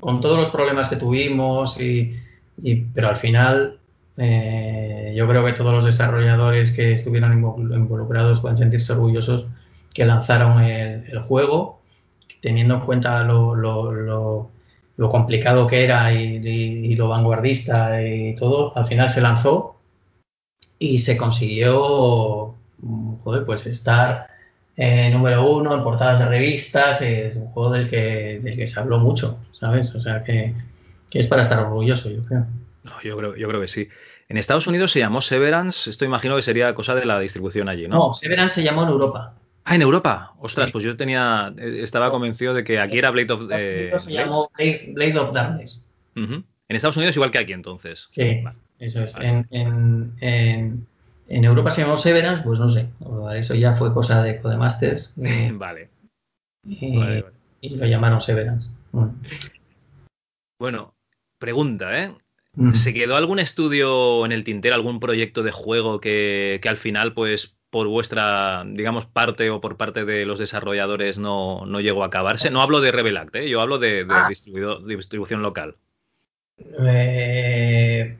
[0.00, 2.14] con todos los problemas que tuvimos y,
[2.94, 3.78] pero al final
[4.16, 9.46] eh, yo creo que todos los desarrolladores que estuvieron involucrados pueden sentirse orgullosos
[9.92, 11.80] que lanzaron el, juego,
[12.40, 14.50] teniendo en cuenta lo,
[15.10, 19.75] complicado que era y, lo vanguardista y todo, al final se lanzó
[20.78, 22.54] y se consiguió
[23.46, 24.28] pues estar
[24.76, 28.78] eh, número uno en portadas de revistas, es un juego del que, del que se
[28.78, 29.94] habló mucho, ¿sabes?
[29.94, 30.54] O sea que,
[31.12, 32.46] es para estar orgulloso, yo creo.
[33.02, 33.36] yo creo.
[33.36, 33.88] Yo creo que sí.
[34.28, 37.88] En Estados Unidos se llamó Severance, esto imagino que sería cosa de la distribución allí,
[37.88, 37.96] ¿no?
[37.96, 39.34] No, Severance se llamó en Europa.
[39.64, 40.34] Ah, en Europa.
[40.38, 43.48] Ostras, pues yo tenía, eh, estaba convencido de que aquí era Blade of.
[43.50, 45.82] Eh, se llamó Blade, of Darkness.
[46.14, 48.06] En Estados Unidos igual que aquí entonces.
[48.10, 48.42] Sí,
[48.78, 49.14] eso es.
[49.18, 50.86] En,
[51.28, 52.88] Europa se llamó Severance, pues no sé.
[53.34, 55.12] Eso ya fue cosa de Codemasters.
[55.52, 55.90] vale.
[56.64, 56.98] Y,
[57.60, 58.70] y lo llamaron Severance.
[60.58, 60.94] Bueno,
[61.38, 62.14] pregunta, ¿eh?
[62.72, 67.12] ¿Se quedó algún estudio en el tintero, algún proyecto de juego que, que al final,
[67.12, 72.06] pues, por vuestra, digamos, parte o por parte de los desarrolladores no, no llegó a
[72.06, 72.50] acabarse.
[72.50, 73.50] No hablo de Revelact, ¿eh?
[73.50, 74.28] yo hablo de, ah.
[74.28, 75.76] distribución local.
[76.56, 78.16] Eh,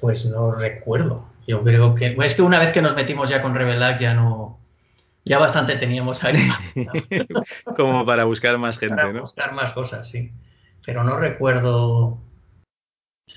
[0.00, 1.24] pues no recuerdo.
[1.46, 2.16] Yo creo que.
[2.22, 4.58] Es que una vez que nos metimos ya con Revelact ya no.
[5.24, 6.36] Ya bastante teníamos ahí.
[7.76, 10.32] Como para buscar más gente, para Buscar más cosas, sí.
[10.84, 12.18] Pero no recuerdo.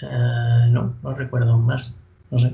[0.02, 1.93] Eh, no, no recuerdo más.
[2.30, 2.54] No sé.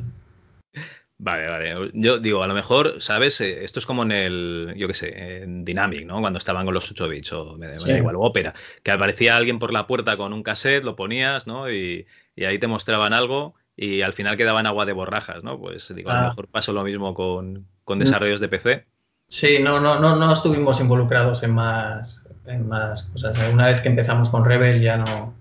[1.19, 1.91] Vale, vale.
[1.93, 3.41] Yo digo, a lo mejor, ¿sabes?
[3.41, 6.21] Eh, esto es como en el, yo qué sé, en Dynamic, ¿no?
[6.21, 9.73] Cuando estaban con los 8 bits o me, da igual, Opera, que aparecía alguien por
[9.73, 11.71] la puerta con un cassette, lo ponías, ¿no?
[11.71, 12.05] Y,
[12.37, 15.59] ahí te mostraban algo y al final quedaban agua de borrajas, ¿no?
[15.59, 16.29] Pues digo, a lo ah.
[16.29, 18.01] mejor pasó lo mismo con, con mm.
[18.01, 18.85] desarrollos de PC.
[19.29, 23.37] Sí, no, no, no, no estuvimos involucrados en más, en más cosas.
[23.53, 25.35] Una vez que empezamos con Rebel ya no,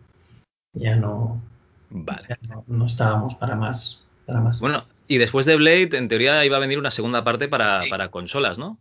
[0.75, 1.40] ya no,
[1.88, 2.37] vale.
[2.66, 4.61] no, estábamos para más, para más.
[4.61, 8.59] Bueno, y después de Blade, en teoría iba a venir una segunda parte para, consolas,
[8.59, 8.79] ¿no?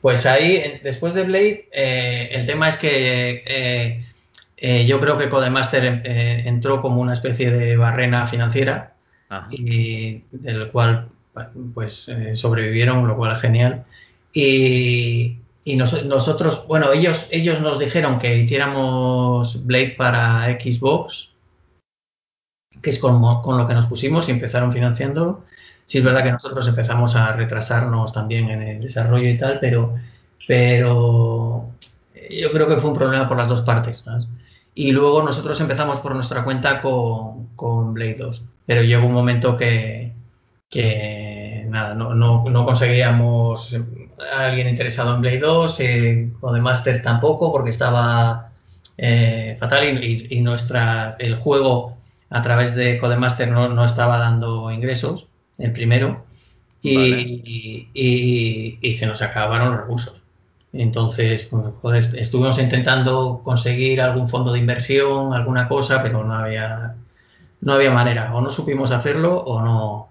[0.00, 4.07] Pues ahí, después de Blade, eh, el tema es que eh,
[4.60, 8.94] eh, yo creo que Codemaster entró como una especie de barrena financiera
[9.50, 11.08] y del cual
[11.74, 13.84] pues sobrevivieron, lo cual es genial.
[14.32, 21.30] Y, nosotros, bueno, ellos, ellos nos dijeron que hiciéramos Blade para Xbox,
[22.80, 25.44] que es con, con lo que nos pusimos y empezaron financiándolo.
[25.84, 29.94] Sí es verdad que nosotros empezamos a retrasarnos también en el desarrollo y tal, pero,
[30.46, 31.70] pero
[32.30, 34.04] yo creo que fue un problema por las dos partes.
[34.78, 39.56] Y luego nosotros empezamos por nuestra cuenta con, con Blade 2, pero llegó un momento
[39.56, 40.12] que,
[40.70, 43.76] que nada, no, no, conseguíamos
[44.32, 48.52] a alguien interesado en Blade 2, eh, o de Master tampoco, porque estaba
[48.96, 51.96] eh, fatal y, y, nuestra, el juego
[52.30, 55.26] a través de Codemaster no, no estaba dando ingresos
[55.58, 56.24] el primero,
[56.82, 60.22] y, y, se nos acabaron los recursos.
[60.72, 66.94] Entonces, pues, joder, estuvimos intentando conseguir algún fondo de inversión, alguna cosa, pero no había,
[67.60, 68.34] no había manera.
[68.34, 70.08] O no supimos hacerlo o no.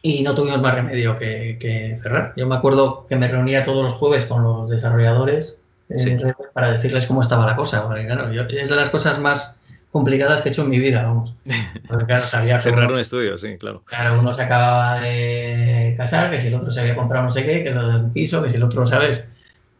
[0.00, 2.32] Y no tuvimos más remedio que, cerrar.
[2.36, 5.56] Yo me acuerdo que me reunía todos los jueves con los desarrolladores
[5.88, 7.86] eh, para decirles cómo estaba la cosa.
[7.86, 9.56] Porque, claro, es de las cosas más
[9.94, 11.34] complicadas que he hecho en mi vida, vamos.
[11.88, 13.84] Porque claro, sabía Cerrar un estudio, sí, claro.
[13.86, 17.44] Claro, uno se acababa de casar, que si el otro se había comprado no sé
[17.44, 19.24] qué, que lo del piso, que si el otro, ¿sabes?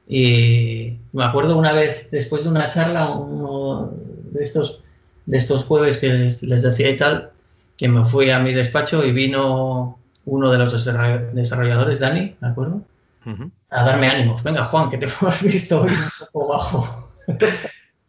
[0.06, 3.92] Y me acuerdo una vez, después de una charla, uno
[4.32, 4.82] de estos,
[5.26, 7.30] de estos jueves que les, decía y tal,
[7.76, 10.72] que me fui a mi despacho y vino uno de los
[11.34, 12.82] desarrolladores, Dani, ¿de acuerdo?
[13.70, 14.42] A darme ánimos.
[14.42, 17.10] Venga, Juan, que te hemos visto hoy un poco bajo.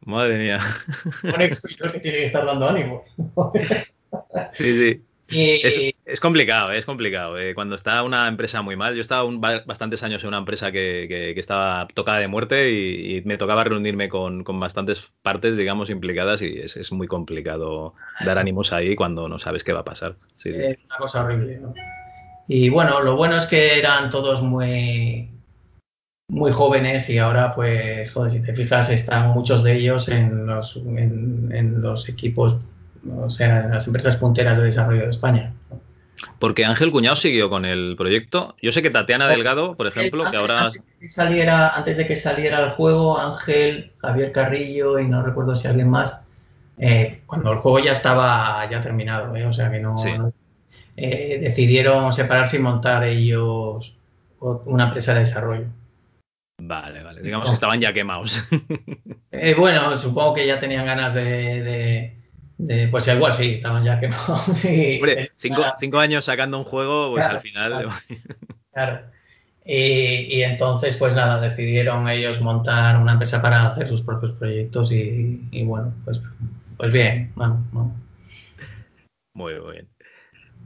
[0.01, 0.59] Madre mía.
[1.23, 3.03] Un ex que tiene que estar dando ánimo.
[4.53, 5.03] sí, sí.
[5.27, 5.61] Y,
[6.05, 7.37] Es complicado, es complicado.
[7.39, 10.71] Eh, cuando está una empresa muy mal, yo estaba un, bastantes años en una empresa
[10.71, 16.59] que, estaba tocada de muerte y, me tocaba reunirme con, bastantes partes, digamos, implicadas y
[16.59, 20.15] es, muy complicado dar ánimos ahí cuando no sabes qué va a pasar.
[20.43, 20.45] Es
[20.85, 21.59] una cosa horrible.
[22.47, 25.31] Y bueno, lo bueno es que eran todos muy,
[26.29, 30.75] muy jóvenes y ahora, pues, joder, si te fijas, están muchos de ellos en los,
[30.77, 32.59] en los equipos,
[33.17, 35.53] o sea, las empresas punteras de desarrollo de España.
[36.39, 38.55] Porque Ángel Cuñado siguió con el proyecto.
[38.61, 40.65] Yo sé que Tatiana Delgado, por ejemplo, que ahora.
[40.65, 45.23] Antes de que, saliera, antes de que saliera el juego, Ángel, Javier Carrillo y no
[45.23, 46.21] recuerdo si alguien más,
[46.77, 49.95] eh, cuando el juego ya estaba ya terminado, eh, o sea que no.
[50.97, 53.97] Eh, decidieron separarse y montar ellos
[54.39, 55.67] una empresa de desarrollo.
[56.61, 57.21] Vale, vale.
[57.21, 58.41] Digamos que estaban ya quemados.
[59.57, 62.15] bueno, supongo que ya tenían ganas de
[62.91, 64.47] pues igual sí, estaban ya quemados.
[64.47, 67.89] Hombre, cinco, años sacando un juego, pues al final.
[68.73, 69.01] Claro.
[69.67, 75.63] Y, entonces, pues nada, decidieron ellos montar una empresa para hacer sus propios proyectos y,
[75.63, 76.21] bueno, pues,
[76.77, 77.33] pues bien.
[79.33, 79.89] Muy bien.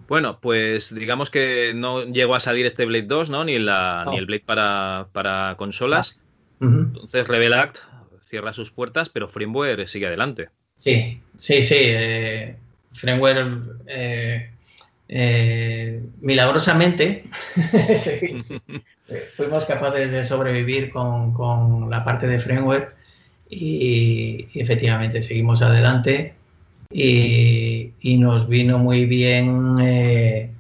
[0.10, 3.46] Bueno, pues digamos que no llegó a salir este Blade 2, ¿no?
[3.46, 6.20] Ni, la, ni el Blade para, consolas.
[6.60, 7.80] Entonces Rebel Act
[8.22, 10.50] cierra sus puertas, pero Firmware sigue adelante.
[10.80, 11.76] Sí, sí, sí.
[11.78, 12.56] Eh,
[13.88, 14.50] eh,
[15.10, 17.26] eh milagrosamente
[19.36, 22.96] fuimos capaces de sobrevivir con, la parte de Framework
[23.50, 26.36] y, efectivamente seguimos adelante
[26.92, 30.52] y, nos vino muy bien eh,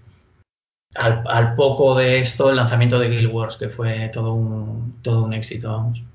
[0.95, 5.33] al, poco de esto el lanzamiento de Guild Wars, que fue todo un, todo un
[5.33, 6.08] éxito, vamos.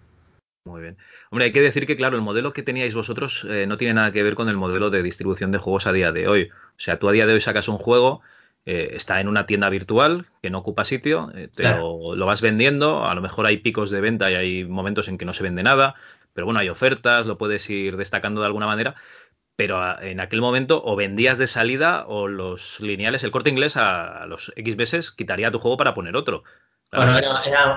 [0.65, 0.97] Muy bien.
[1.31, 4.13] Hombre, hay que decir que, claro, el modelo que teníais vosotros eh, no tiene nada
[4.13, 6.51] que ver con el modelo de distribución de juegos a día de hoy.
[6.51, 8.23] O sea, tú a día de hoy sacas un juego,
[8.65, 13.15] eh, está en una tienda virtual que no ocupa sitio, eh, lo, vas vendiendo, a
[13.15, 15.97] lo mejor hay picos de venta y hay momentos en que no se vende nada,
[16.33, 18.95] pero bueno, hay ofertas, lo puedes ir destacando de alguna manera.
[19.57, 24.25] Pero en aquel momento o vendías de salida o los lineales, el corte inglés a,
[24.27, 26.43] los X veces quitaría tu juego para poner otro.
[26.91, 27.21] bueno,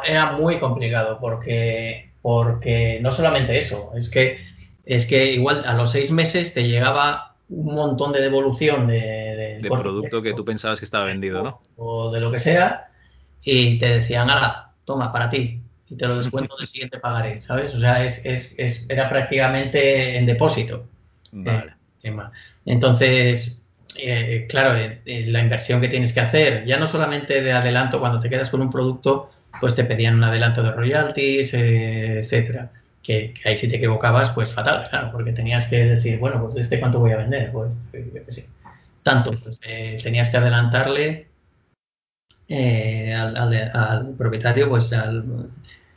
[0.06, 4.39] era muy complicado porque porque no solamente eso, es que,
[4.85, 9.69] es que igual a los seis meses te llegaba un montón de devolución de, de,
[9.69, 11.61] producto que tú pensabas que estaba vendido, ¿no?
[11.77, 12.89] O de lo que sea,
[13.41, 17.73] y te decían, ala, toma, para ti, y te lo descuento del siguiente pagaré, ¿sabes?
[17.73, 20.85] O sea, es, es, es, era prácticamente en depósito.
[21.31, 21.75] Vale.
[22.03, 22.13] Eh,
[22.65, 23.63] Entonces,
[23.97, 28.19] eh, claro, eh, la inversión que tienes que hacer, ya no solamente de adelanto cuando
[28.19, 29.29] te quedas con un producto,
[29.60, 32.71] pues te pedían un adelanto de royalties, eh, etcétera.
[33.01, 36.79] Que, ahí si te equivocabas, pues fatal, claro, porque tenías que decir, bueno, pues este
[36.79, 38.45] cuánto voy a vender, pues yo qué.
[39.03, 41.27] Tanto, pues eh, tenías que adelantarle
[42.49, 45.49] eh, al, propietario, pues al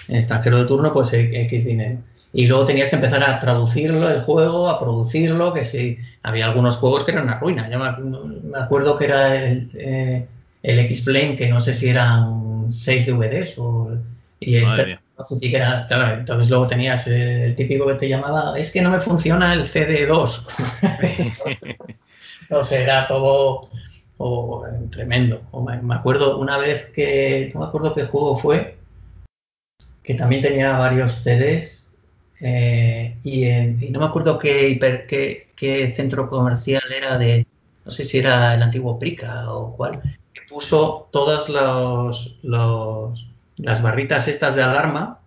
[0.09, 1.99] extranjero de turno, pues X dinero.
[2.33, 6.77] Y luego tenías que empezar a traducirlo, el juego, a producirlo, que si había algunos
[6.77, 7.69] juegos que eran una ruina.
[7.69, 10.29] Yo me, acuerdo que era el,
[10.63, 12.40] el X-Plane, que no sé si eran
[12.73, 13.97] seis DVDs o,
[14.41, 19.65] y entonces luego tenías el típico que te llamaba, es que no me funciona el
[19.65, 20.43] CD2.
[22.51, 23.69] o sea, era todo
[24.91, 25.43] tremendo.
[25.83, 28.77] me, acuerdo una vez que, no me acuerdo qué juego fue,
[30.03, 31.87] que también tenía varios CDs
[32.41, 34.79] eh, y, no me acuerdo qué,
[35.55, 37.47] qué, centro comercial era de,
[37.85, 40.01] no sé si era el antiguo Prica o cuál,
[40.51, 42.37] puso todas los,
[43.57, 45.21] las barritas estas de alarma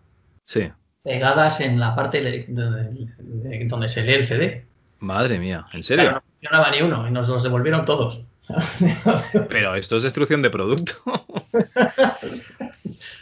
[1.04, 4.66] pegadas en la parte donde se lee el CD.
[5.00, 6.12] Madre mía, ¿en serio?
[6.12, 8.22] no funcionaba ni uno y nos los devolvieron todos.
[9.50, 10.94] Pero esto es destrucción de producto.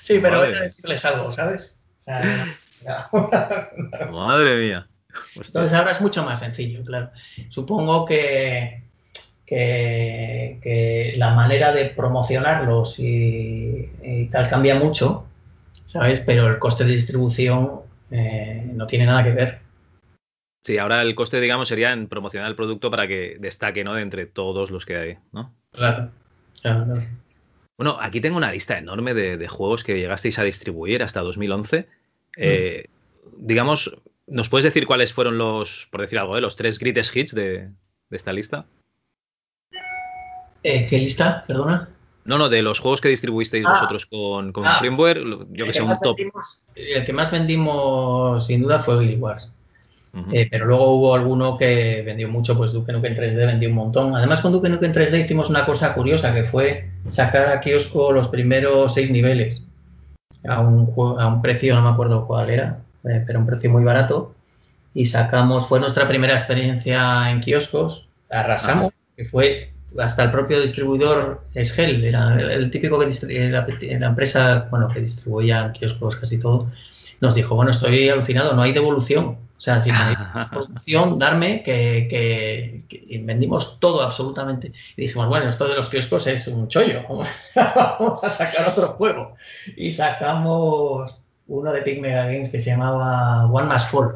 [0.02, 1.74] sí, pero voy a decirles algo, ¿sabes?
[4.12, 4.88] Madre mía.
[5.36, 7.12] Entonces ahora es mucho más sencillo, claro.
[7.50, 8.84] Supongo que,
[9.52, 13.90] que, la manera de promocionarlos y,
[14.32, 15.26] tal cambia mucho,
[15.86, 16.22] ¿sabes?
[16.22, 19.60] Pero el coste de distribución eh, no tiene nada que ver.
[20.64, 23.94] Sí, ahora el coste, digamos, sería en promocionar el producto para que destaque, ¿no?
[23.94, 25.54] De entre todos los que hay, ¿no?
[25.72, 26.12] Claro,
[26.62, 27.04] claro,
[27.78, 31.88] Bueno, aquí tengo una lista enorme de, juegos que llegasteis a distribuir hasta 2011.
[32.38, 32.86] Eh,
[33.38, 33.98] digamos,
[34.28, 37.72] ¿nos puedes decir cuáles fueron los, por decir algo, de los tres greatest hits de
[38.12, 38.66] esta lista?
[40.64, 41.44] Eh, ¿Qué lista?
[41.48, 41.90] Perdona.
[42.24, 43.72] No, no, de los juegos que distribuisteis ah.
[43.72, 46.18] vosotros con, con Firmware, yo que sé, un top.
[46.76, 49.52] el que más vendimos sin duda fue Guild Wars.
[50.34, 54.14] Eh, pero luego hubo alguno que vendió mucho, pues Duke Nukem 3D vendió un montón.
[54.14, 58.28] Además, con Duke Nukem 3D hicimos una cosa curiosa, que fue sacar a kiosco los
[58.28, 59.64] primeros seis niveles
[60.48, 63.84] a un, a un precio, no me acuerdo cuál era, eh, pero un precio muy
[63.84, 64.36] barato.
[64.94, 71.44] Y sacamos, fue nuestra primera experiencia en kioscos, arrasamos, que fue hasta el propio distribuidor
[71.54, 73.08] Esgel, era el, típico que
[73.50, 73.68] la,
[74.00, 76.72] la, empresa, bueno, que distribuía kioscos casi todo,
[77.20, 79.26] nos dijo, bueno, estoy alucinado, no hay devolución.
[79.26, 80.16] O sea, si no hay
[80.52, 82.08] devolución, darme que,
[82.90, 84.72] que, vendimos todo absolutamente.
[84.98, 87.04] Y dijimos, bueno, esto de los kioscos es un chollo,
[87.56, 89.36] vamos a sacar otro juego.
[89.78, 91.16] Y sacamos
[91.48, 94.16] uno de Pigmega Games que se llamaba One Más Fall.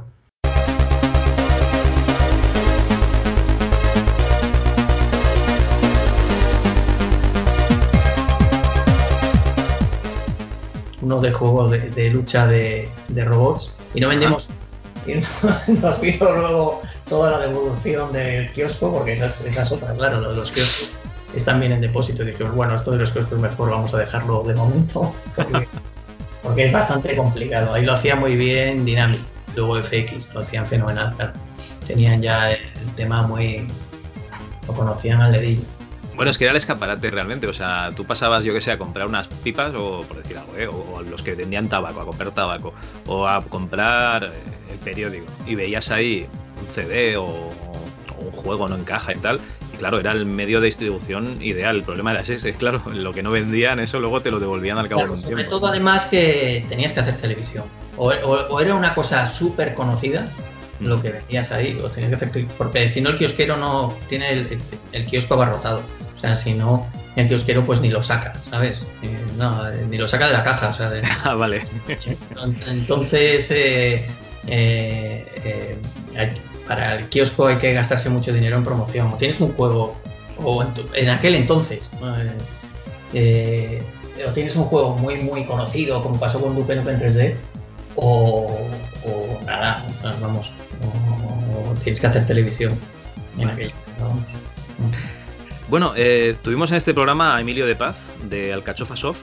[11.06, 14.50] Uno de juegos de, lucha de, robots y no vendimos.
[15.06, 15.14] Y
[15.72, 20.92] nos vino luego toda la devolución del kiosco, porque esas, esas otras, claro, los kioscos
[21.36, 22.24] están bien en depósito.
[22.24, 25.14] Y dijimos, bueno, esto de los kioscos mejor vamos a dejarlo de momento,
[26.42, 27.72] porque, es bastante complicado.
[27.76, 29.22] Ahí lo hacía muy bien Dynamic,
[29.56, 31.16] luego FX, lo hacían fenomenal,
[31.86, 33.68] Tenían ya el tema muy.
[34.66, 35.62] lo conocían al dedillo.
[36.16, 37.48] Bueno, es que era el escaparate realmente.
[37.48, 40.56] O sea, tú pasabas, yo que sé, a comprar unas pipas o, por decir algo,
[40.58, 40.68] ¿eh?
[40.68, 42.74] o, los que vendían tabaco, a comprar tabaco,
[43.06, 44.30] o a comprar eh,
[44.72, 45.26] el periódico.
[45.46, 46.28] Y veías ahí
[46.62, 47.26] un CD o,
[48.18, 49.42] un juego no encaja y tal.
[49.74, 51.78] Y claro, era el medio de distribución ideal.
[51.78, 54.88] El problema era ese, claro, lo que no vendían, eso luego te lo devolvían al
[54.88, 57.66] cabo de un sobre todo, además, que tenías que hacer televisión.
[57.98, 58.12] O,
[58.60, 60.28] era una cosa súper conocida,
[60.80, 62.48] lo que vendías ahí, o tenías que hacer.
[62.58, 64.60] Porque si no, el kiosquero no tiene el,
[64.94, 65.82] el kiosco abarrotado.
[66.16, 68.84] O sea, si no, el kiosquero pues ni lo saca, ¿sabes?
[69.02, 70.92] Eh, no, eh, ni lo saca de la caja, o sea,
[71.24, 71.66] Ah, vale.
[72.68, 74.08] Entonces, eh,
[76.68, 79.12] para el kiosco hay que gastarse mucho dinero en promoción.
[79.14, 79.96] O tienes un juego,
[80.44, 81.90] o en, aquel entonces,
[83.14, 87.36] o tienes un juego muy, muy conocido, como pasó con Duke Nukem 3D,
[87.98, 88.48] o,
[89.46, 89.86] nada,
[90.22, 90.52] vamos,
[90.82, 92.74] o, tienes que hacer televisión
[93.38, 93.74] en aquello.
[95.68, 99.22] Bueno, eh, tuvimos en este programa a Emilio de Paz, de Alcachofa Soft,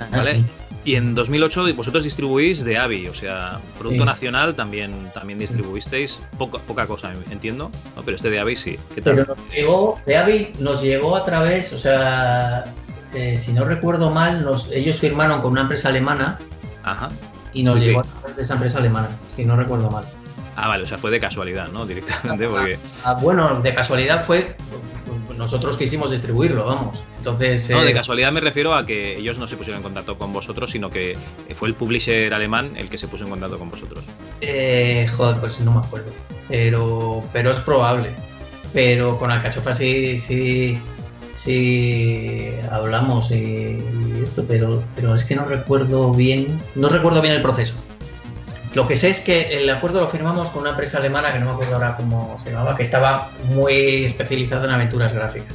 [0.00, 0.44] ah, ¿vale?
[0.84, 6.58] Y en 2008 vosotros distribuís de Avi, o sea, Producto Nacional también, también distribuisteis, poca,
[6.58, 8.02] poca cosa, entiendo, ¿no?
[8.02, 8.78] pero este de Avi sí.
[8.94, 9.14] ¿Qué tal?
[9.14, 12.64] Pero nos llegó, de Avi nos llegó a través, o sea,
[13.14, 16.38] eh, si no recuerdo mal, ellos firmaron con una empresa alemana
[16.82, 17.08] Ajá.
[17.52, 20.04] y nos llegó a través de esa empresa alemana, si no recuerdo mal.
[20.56, 21.86] Ah, vale, o sea, fue de casualidad, ¿no?
[21.86, 22.78] Directamente, ah, porque...
[23.04, 24.56] Ah, bueno, de casualidad fue
[25.36, 27.02] nosotros quisimos distribuirlo, vamos.
[27.18, 27.68] Entonces.
[27.70, 30.32] No, de eh, casualidad me refiero a que ellos no se pusieron en contacto con
[30.32, 31.16] vosotros, sino que
[31.54, 34.04] fue el publisher alemán el que se puso en contacto con vosotros.
[34.40, 36.12] Eh, joder, pues no me acuerdo.
[36.48, 38.10] Pero, pero es probable.
[38.72, 40.78] Pero con Alcachofa sí, sí,
[41.42, 43.78] sí hablamos y,
[44.22, 47.74] esto, pero, pero es que no recuerdo bien, no recuerdo bien el proceso.
[48.74, 51.46] Lo que sé es que el acuerdo lo firmamos con una empresa alemana que no
[51.46, 55.54] me acuerdo ahora cómo se llamaba, que estaba muy especializada en aventuras gráficas.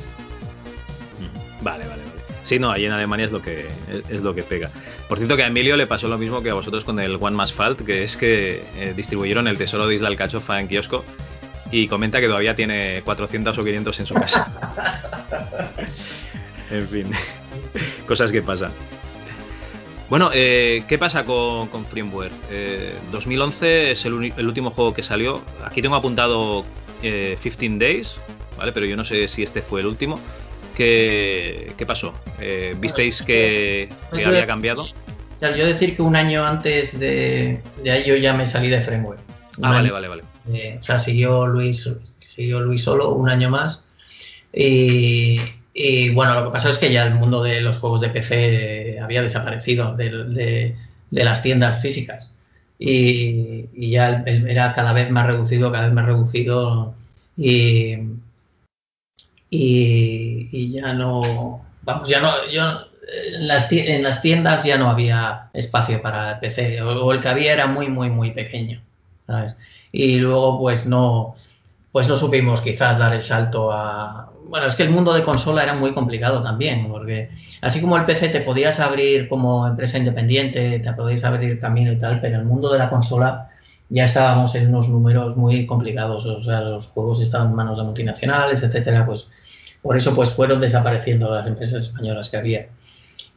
[1.20, 2.16] Mm, vale, vale, vale.
[2.44, 3.68] Sí, no, ahí en Alemania es lo que
[4.10, 4.70] es, lo que pega.
[5.08, 7.36] Por cierto, que a Emilio le pasó lo mismo que a vosotros con el One
[7.36, 11.06] Más Falt, que es que eh, distribuyeron el Tesoro de Isla Alcachofa en kiosco
[11.72, 14.48] y comenta que todavía tiene 400 o 500 en su casa.
[16.70, 17.12] en fin,
[18.08, 18.72] cosas que pasan.
[20.10, 22.32] Bueno, eh, ¿qué pasa con, con Firmware?
[23.12, 25.42] 2011 eh, es el, último juego que salió.
[25.66, 26.64] Aquí tengo apuntado
[27.02, 27.06] 15
[27.48, 28.18] eh, Days,
[28.58, 28.72] ¿vale?
[28.72, 30.20] Pero yo no sé si este fue el último.
[30.76, 32.14] ¿Qué, qué pasó?
[32.80, 34.88] ¿Visteis que, había cambiado?
[35.42, 39.20] Yo decir que un año antes de, de ahí yo ya me salí de Framework.
[39.62, 40.24] Ah, vale, vale, vale.
[40.80, 41.90] o sea, siguió Luis,
[42.20, 43.82] siguió Luis solo un año más.
[44.54, 45.40] Y,
[45.78, 48.98] y bueno, lo que pasó es que ya el mundo de los juegos de PC
[49.02, 50.74] había desaparecido de,
[51.12, 52.32] las tiendas físicas.
[52.80, 56.96] Y, ya era cada vez más reducido, cada vez más reducido.
[57.36, 57.98] Y,
[59.50, 61.66] y, ya no.
[61.82, 62.48] Vamos, ya no.
[62.50, 62.64] Yo,
[63.34, 66.82] en, las, en las tiendas ya no había espacio para PC.
[66.84, 68.82] O, el que había era muy, muy, muy pequeño.
[69.28, 69.58] ¿sabes?
[69.92, 71.36] Y luego, pues no.
[71.96, 75.64] Pues no supimos quizás dar el salto a, bueno, es que el mundo de consola
[75.64, 77.30] era muy complicado también, porque
[77.62, 81.98] así como el PC te podías abrir como empresa independiente, te podías abrir camino y
[81.98, 83.50] tal, pero el mundo de la consola
[83.88, 87.84] ya estábamos en unos números muy complicados, o sea, los juegos estaban en manos de
[87.86, 89.30] multinacionales, etcétera, pues
[89.82, 92.68] por eso pues fueron desapareciendo las empresas españolas que había.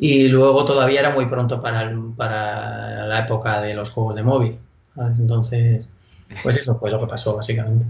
[0.01, 4.59] Y luego todavía era muy pronto para, para la época de los juegos de móvil.
[4.97, 5.89] Entonces,
[6.43, 7.87] Pues eso fue lo que pasó, básicamente.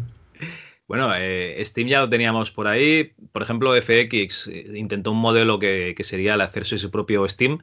[0.89, 3.13] Bueno, eh, Steam ya lo teníamos por ahí.
[3.31, 7.59] Por ejemplo, FX eh, intentó un modelo que, sería el hacerse su propio Steam,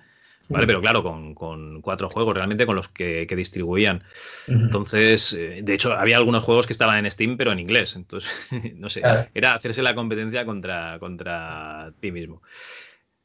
[0.47, 0.67] ¿vale?
[0.67, 4.03] Pero claro, con, cuatro juegos realmente con los que, distribuían.
[4.47, 7.95] Entonces, eh, de hecho, había algunos juegos que estaban en Steam, pero en inglés.
[7.95, 8.29] Entonces,
[8.75, 9.01] no sé,
[9.33, 12.43] era hacerse la competencia contra, contra ti mismo.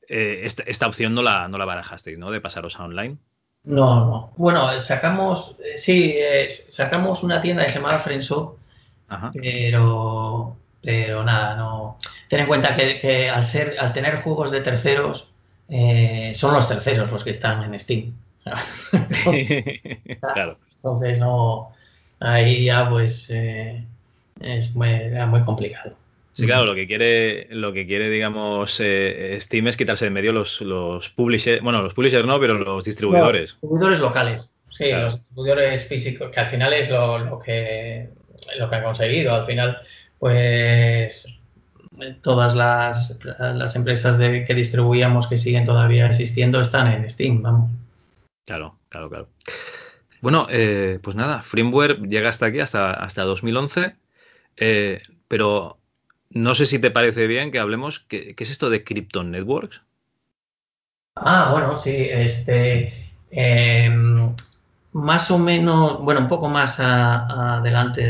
[0.08, 2.30] esta, opción no la, no la barajasteis, ¿no?
[2.30, 3.18] De pasaros a online.
[3.64, 4.32] No, no.
[4.38, 6.16] Bueno, sacamos, sí,
[6.48, 8.59] sacamos una tienda que se llamaba Friendshop
[9.32, 11.98] pero, pero nada, no.
[12.28, 15.28] Ten en cuenta que, al ser, al tener juegos de terceros,
[15.68, 18.12] eh, son los terceros los que están en Steam.
[20.34, 20.58] claro.
[20.76, 21.72] Entonces no,
[22.20, 23.84] ahí ya pues eh,
[24.40, 24.88] es muy,
[25.26, 25.94] muy complicado.
[26.32, 30.32] Sí, claro, lo que quiere, lo que quiere, digamos, eh, Steam es quitarse de medio
[30.32, 33.40] los, los publishers, bueno, los publishers no, pero los distribuidores.
[33.40, 38.08] Los distribuidores locales, sí, los distribuidores físicos, que al final es lo que
[38.58, 39.34] lo que ha conseguido.
[39.34, 39.78] Al final,
[40.18, 41.26] pues
[42.22, 47.70] todas las, empresas que distribuíamos que siguen todavía existiendo están en Steam, vamos.
[48.46, 49.28] Claro, claro, claro.
[50.20, 53.96] Bueno, eh, pues nada, Firmware llega hasta aquí, hasta, hasta 2011,
[54.56, 55.78] eh, pero
[56.30, 59.82] no sé si te parece bien que hablemos, ¿qué, es esto de Krypton Networks?
[61.16, 63.12] Ah, bueno, sí, este...
[63.30, 64.34] Em,
[64.92, 68.04] más o menos, bueno, un poco más adelante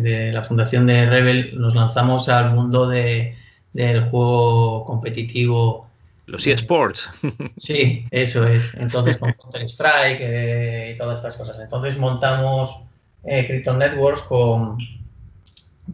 [0.00, 3.36] de, la fundación de Rebel, nos lanzamos al mundo de,
[3.72, 5.86] del juego competitivo.
[6.26, 7.08] Los eSports.
[7.56, 8.74] Sí, eso es.
[8.74, 11.58] Entonces con Counter-Strike eh, y todas estas cosas.
[11.60, 12.76] Entonces montamos
[13.24, 14.78] eh, Krypton Networks con,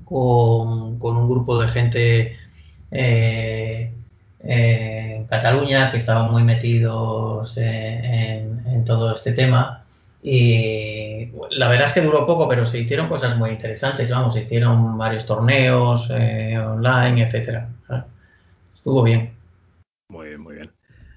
[0.05, 2.36] con, un grupo de gente
[2.93, 3.93] eh,
[4.41, 9.78] en Cataluña que estaban muy metidos en todo este tema
[10.31, 14.43] y la verdad es que duró poco, pero se hicieron cosas muy interesantes, vamos, se
[14.43, 17.70] hicieron varios torneos eh, online, etcétera.
[18.74, 19.33] Estuvo bien.
[20.11, 20.70] Muy bien, muy bien.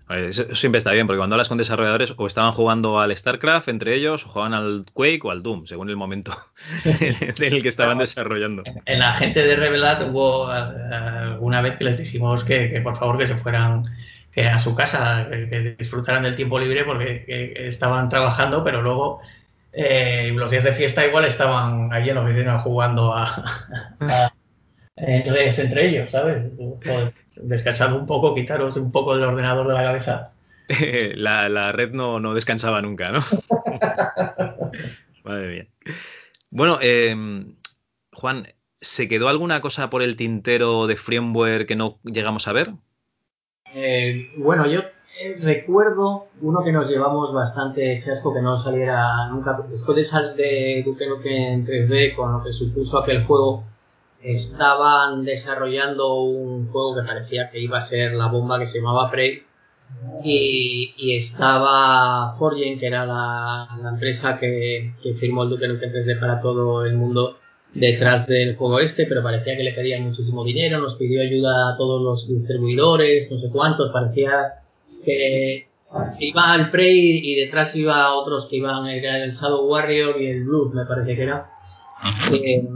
[0.09, 3.95] Eso siempre está bien, porque cuando hablas con desarrolladores o estaban jugando al StarCraft entre
[3.95, 6.31] ellos, o jugaban al Quake o al Doom, según el momento
[6.85, 8.63] en el que estaban desarrollando.
[8.85, 13.17] En la gente de Revelat hubo eh, alguna vez que les dijimos que por favor
[13.17, 13.83] que se fueran
[14.31, 17.25] que a su casa, que, disfrutaran del tiempo libre porque
[17.57, 19.21] estaban trabajando, pero luego
[19.73, 24.33] eh, los días de fiesta igual estaban allí en la oficina jugando a,
[24.97, 26.43] entre, ellos, ¿sabes?
[27.35, 30.31] descansando un poco, quitaros un poco del ordenador de la cabeza.
[31.15, 33.23] la, red no, no, descansaba nunca, ¿no?
[35.23, 35.67] Madre mía.
[36.49, 37.55] Bueno, em,
[38.13, 38.47] Juan,
[38.81, 42.73] ¿se quedó alguna cosa por el tintero de firmware que no llegamos a ver?
[43.73, 44.81] Eh, bueno, yo
[45.19, 49.59] eh, recuerdo uno que nos llevamos bastante chasco que no saliera nunca.
[49.69, 53.63] Después de salir de Duke Nukem en 3D, con lo que supuso aquel juego,
[54.21, 59.09] estaban desarrollando un juego que parecía que iba a ser la bomba que se llamaba
[59.11, 59.43] Prey.
[60.23, 66.39] Y, estaba Forgen, que era la, empresa que, que, firmó el Duke Nukem 3D para
[66.39, 67.40] todo el mundo,
[67.73, 71.77] detrás del juego este, pero parecía que le pedían muchísimo dinero, nos pidió ayuda a
[71.77, 74.55] todos los distribuidores, no sé cuántos, parecía
[75.05, 75.67] que
[76.19, 80.73] iba al Prey y detrás iba otros que iban, el Shadow Warrior y el Blues,
[80.73, 81.49] me parece que era.
[82.31, 82.67] Eh,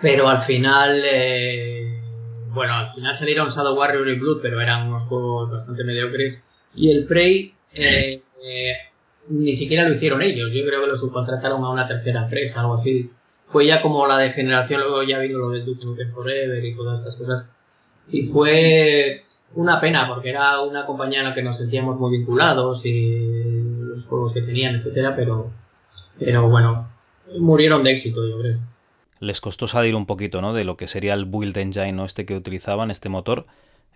[0.00, 2.00] pero al final, eh,
[2.50, 6.42] bueno, al final salieron Shadow Warrior y Blood, pero eran unos juegos bastante mediocres.
[6.74, 8.22] Y el Prey eh,
[9.28, 12.74] ni siquiera lo hicieron ellos, yo creo que lo subcontrataron a una tercera empresa, algo
[12.74, 13.10] así
[13.48, 16.98] fue ya como la degeneración, luego ya vino lo de Duke Nukem Forever y todas
[16.98, 17.46] estas cosas.
[18.10, 19.24] Y fue
[19.54, 24.04] una pena porque era una compañía en la que nos sentíamos muy vinculados y los
[24.06, 25.50] juegos que tenían, etcétera, pero,
[26.18, 26.88] pero bueno,
[27.38, 28.58] murieron de éxito, yo creo.
[29.20, 30.52] Les costó salir un poquito, ¿no?
[30.52, 32.04] De lo que sería el build engine, ¿no?
[32.04, 33.46] Este que utilizaban, este motor,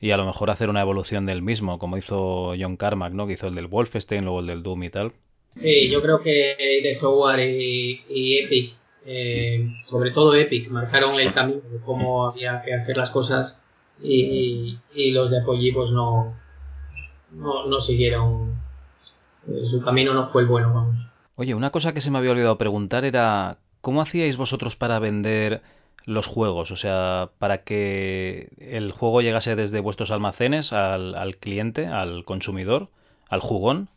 [0.00, 3.26] y a lo mejor hacer una evolución del mismo, como hizo John Carmack, ¿no?
[3.26, 5.12] Que hizo el del Wolfenstein, luego el del Doom y tal.
[5.60, 11.60] Sí, yo creo que de Software y Epic eh, sobre todo Epic, marcaron el camino
[11.70, 13.56] de cómo había que hacer las cosas
[14.02, 14.78] y,
[15.12, 16.34] los de Apogee pues no,
[17.32, 18.54] no, siguieron,
[19.48, 21.06] eh, su camino no fue el bueno, vamos.
[21.36, 25.62] Oye, una cosa que se me había olvidado preguntar era, ¿cómo hacíais vosotros para vender
[26.04, 26.70] los juegos?
[26.70, 32.88] O sea, para que el juego llegase desde vuestros almacenes al, cliente, al consumidor,
[33.28, 33.88] al jugón.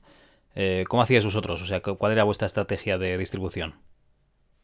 [0.55, 1.61] Eh, ¿Cómo hacíais vosotros?
[1.61, 3.75] O sea, ¿cuál era vuestra estrategia de distribución?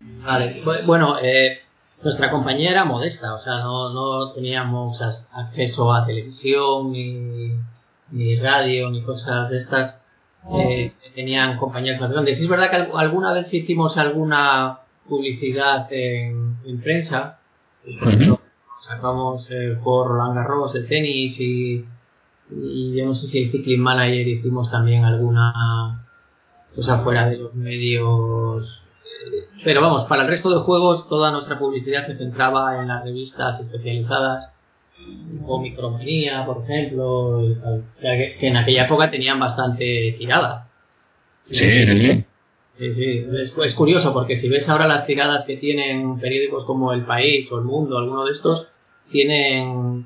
[0.02, 1.60] Vale, bueno, eh,
[2.02, 9.50] nuestra compañía era modesta, o sea, no, teníamos acceso a televisión, ni, radio, ni cosas
[9.50, 10.02] de estas.
[10.56, 12.40] Eh, tenían compañías más grandes.
[12.40, 17.40] Y es verdad que alguna vez hicimos alguna publicidad en, prensa.
[18.02, 18.18] Pues,
[18.80, 21.86] sacamos el juego Roland Garros de tenis y,
[22.50, 26.08] y yo no sé si el Cycling Manager hicimos también alguna
[26.74, 28.82] cosa fuera de los medios.
[29.64, 33.60] Pero vamos, para el resto de juegos toda nuestra publicidad se centraba en las revistas
[33.60, 34.52] especializadas
[35.46, 37.42] o Micromanía, por ejemplo,
[38.00, 40.70] que en aquella época tenían bastante tirada.
[41.50, 42.26] Sí, sí.
[42.80, 47.52] Sí, Es, curioso porque si ves ahora las tiradas que tienen periódicos como El País
[47.52, 48.68] o El Mundo, alguno de estos,
[49.12, 50.06] tienen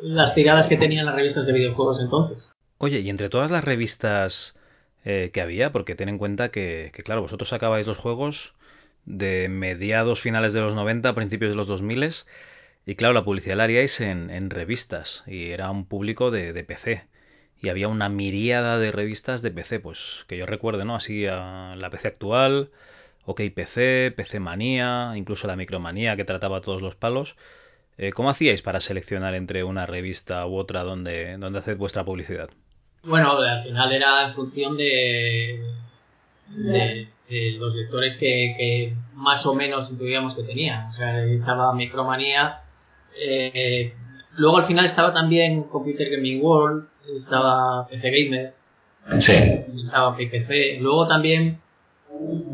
[0.00, 2.50] las tiradas que tenían las revistas de videojuegos entonces.
[2.78, 4.58] Oye, y entre todas las revistas
[5.04, 8.54] eh, que había, porque ten en cuenta que, que, claro, vosotros sacabais los juegos
[9.06, 12.10] de mediados finales de los 90, principios de los 2000
[12.84, 16.64] y claro, la publicidad la haríais en, en revistas y era un público de, de
[16.64, 17.06] PC
[17.60, 20.96] y había una miríada de revistas de PC, pues que yo recuerde, ¿no?
[20.96, 22.70] Así a la PC actual,
[23.24, 27.36] OK PC, PC Manía, incluso la Micromanía que trataba todos los palos.
[27.98, 32.50] Eh, ¿Cómo hacíais para seleccionar entre una revista u otra donde, donde haced vuestra publicidad?
[33.02, 35.60] Bueno, al final era en función de,
[36.48, 40.86] de, los lectores que, más o menos intuíamos que tenían.
[40.88, 42.60] O sea, estaba Micromanía.
[43.18, 43.94] Eh,
[44.36, 48.54] luego al final estaba también Computer Gaming World, estaba PC Gamer,
[49.82, 50.78] estaba PPC.
[50.80, 51.60] Luego también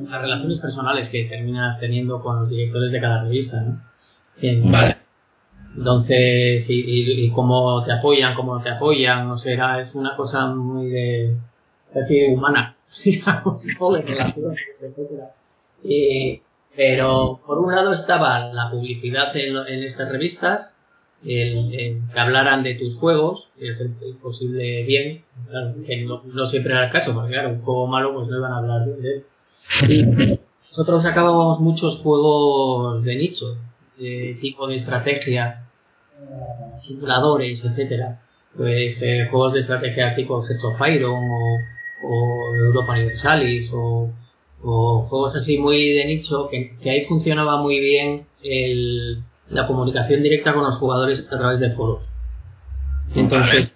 [0.08, 3.80] las relaciones personales que terminas teniendo con los directores de cada revista, ¿no?
[4.70, 4.96] vale.
[5.76, 11.34] Entonces, y, cómo te apoyan, cómo te apoyan, o sea, es una cosa muy de,
[11.94, 12.71] así, humana,
[13.04, 16.48] digamos, de relaciones, etc.
[16.74, 20.74] pero, por un lado estaba la publicidad en, en estas revistas,
[21.24, 26.72] el, que hablaran de tus juegos, que es el, posible bien, claro, que no, siempre
[26.72, 29.24] era el caso, porque claro, un juego malo pues no iban a hablar de
[29.88, 30.40] él.
[30.68, 33.56] nosotros sacábamos muchos juegos de nicho,
[33.98, 35.68] de tipo de estrategia,
[36.80, 38.20] simuladores, etcétera.
[38.56, 41.58] Pues eh, juegos de estrategia tipo Heads of Iron o,
[42.04, 44.10] o Europa Universalis o,
[44.62, 49.22] o, juegos así muy de nicho que, que ahí funcionaba muy bien el
[49.52, 52.08] la comunicación directa con los jugadores a través de foros.
[53.14, 53.74] Entonces,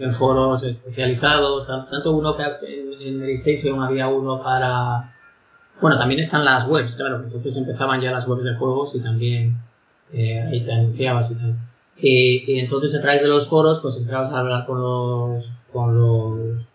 [0.00, 5.14] en foros especializados, tanto uno que en, en Station había uno para...
[5.80, 9.56] Bueno, también están las webs, claro, entonces empezaban ya las webs de juegos y también
[10.12, 11.54] eh, ahí te anunciabas y tal.
[11.96, 16.66] Y, entonces a través de los foros pues entrabas a hablar con los, con los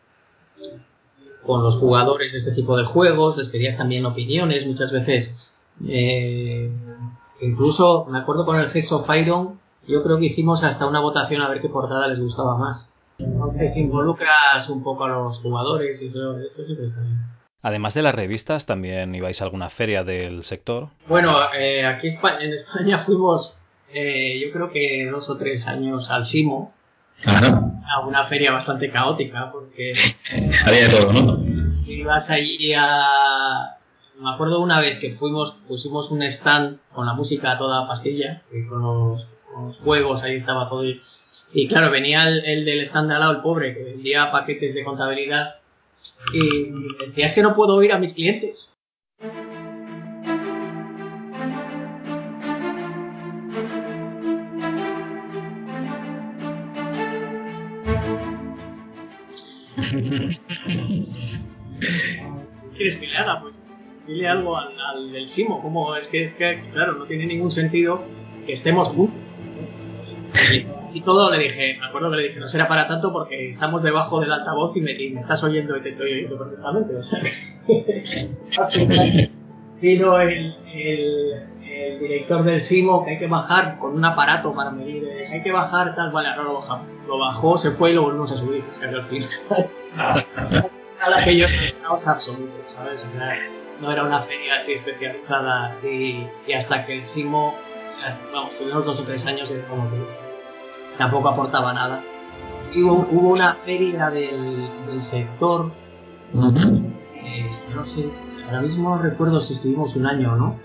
[1.45, 5.31] con los jugadores de este tipo de juegos, les pedías también opiniones, muchas veces
[5.87, 6.71] eh,
[7.43, 11.41] Incluso me acuerdo con el Heads of Iron, yo creo que hicimos hasta una votación
[11.41, 12.87] a ver qué portada les gustaba más.
[13.17, 17.19] Entonces involucras un poco a los jugadores y eso, eso siempre está bien.
[17.61, 20.89] Además de las revistas, ¿también ibais a alguna feria del sector?
[21.07, 23.55] Bueno, eh, aquí en España fuimos,
[23.93, 26.73] eh, yo creo que dos o tres años al Simo,
[27.85, 29.93] a una feria bastante caótica, porque...
[30.65, 31.43] Había de todo, ¿no?
[31.87, 33.77] Ibas allí a,
[34.19, 38.41] me acuerdo una vez que fuimos, pusimos un stand con la música a toda pastilla,
[38.69, 39.27] con los,
[39.83, 40.83] juegos, ahí estaba todo.
[41.53, 44.83] Y, claro, venía el, del stand de al lado, el pobre, que vendía paquetes de
[44.83, 45.59] contabilidad,
[46.33, 46.71] y
[47.05, 48.69] decía, es que no puedo oír a mis clientes.
[62.75, 63.41] ¿Quieres que le haga?
[63.41, 63.63] Pues
[64.07, 68.03] dile algo al, del Simo, como es que es que, claro, no tiene ningún sentido
[68.45, 69.19] que estemos juntos.
[70.51, 73.49] Y así todo le dije, me acuerdo que le dije, no será para tanto porque
[73.49, 76.95] estamos debajo del altavoz y me, me estás oyendo y te estoy oyendo perfectamente.
[76.95, 77.21] O sea,
[79.79, 81.43] vino el, el,
[82.03, 85.51] director del Simo que hay que bajar con un aparato para medir, eh, hay que
[85.51, 86.87] bajar tal, vale, ahora lo bajamos.
[87.07, 88.63] Lo bajó, se fue y lo volvimos a subir.
[88.69, 89.29] O sea, que al final,
[91.01, 91.47] a la que yo
[91.81, 92.99] caos absoluto, ¿sabes?
[93.01, 93.37] O sea,
[93.81, 97.55] no era una feria así especializada y, hasta que el Simo,
[98.33, 99.97] vamos, tuvimos dos o tres años y como que
[100.97, 102.03] tampoco aportaba nada.
[102.75, 105.71] Hubo, hubo una feria del, sector,
[106.33, 108.09] eh, no sé,
[108.45, 110.59] ahora mismo no recuerdo si estuvimos un año o no,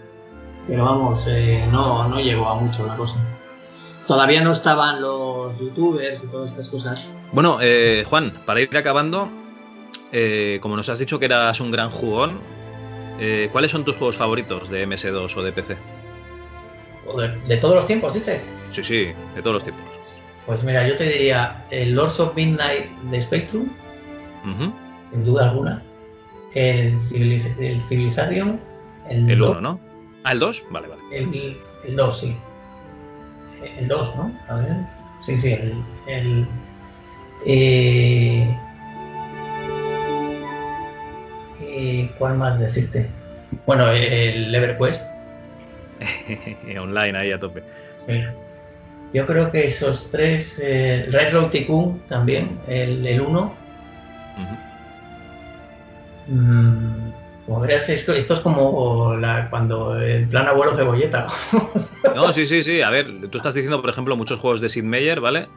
[0.69, 3.17] pero vamos, eh, no, no llegó a mucho la cosa.
[4.07, 7.05] Todavía no estaban los youtubers y todas estas cosas.
[7.33, 9.29] Bueno, eh, Juan, para ir acabando,
[10.61, 12.39] como nos has dicho que eras un gran jugón,
[13.21, 15.77] eh, ¿Cuáles son tus juegos favoritos de MS2 o de PC?
[17.47, 18.45] ¿De todos los tiempos, dices?
[18.71, 20.19] Sí, sí, de todos los tiempos.
[20.47, 23.69] Pues mira, yo te diría el Lords of Midnight de Spectrum,
[25.11, 25.83] sin duda alguna.
[26.55, 28.61] El, Civilization,
[29.09, 29.81] el El 1, ¿no?
[30.29, 31.03] Ah, el 2, vale, vale.
[31.11, 32.37] El, 2, sí.
[33.79, 34.31] El 2, ¿no?
[34.49, 34.77] A ver.
[35.25, 35.83] Sí, sí, el.
[36.07, 36.47] el
[37.47, 38.55] eh,
[41.63, 43.09] eh, ¿Cuál más decirte?
[43.65, 45.03] Bueno, el EverQuest.
[46.79, 47.63] Online ahí a tope.
[48.07, 48.23] Sí.
[49.15, 53.55] Yo creo que esos tres, eh, Railroad Tycoon también, el 1.
[56.27, 57.08] Mm,
[57.49, 59.17] como verás, esto, es como
[59.49, 61.27] cuando el plan abuelo cebolleta.
[62.15, 62.83] no, sí, sí, sí.
[62.83, 65.49] A ver, tú estás diciendo, por ejemplo, muchos juegos de Sid Meier, ¿vale?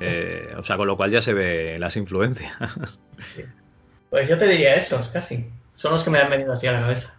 [0.00, 2.52] Eh, o sea, con lo cual ya se ve las influencias.
[4.08, 5.46] Pues yo te diría esos, casi.
[5.74, 7.12] Son los que me han venido así a la cabeza.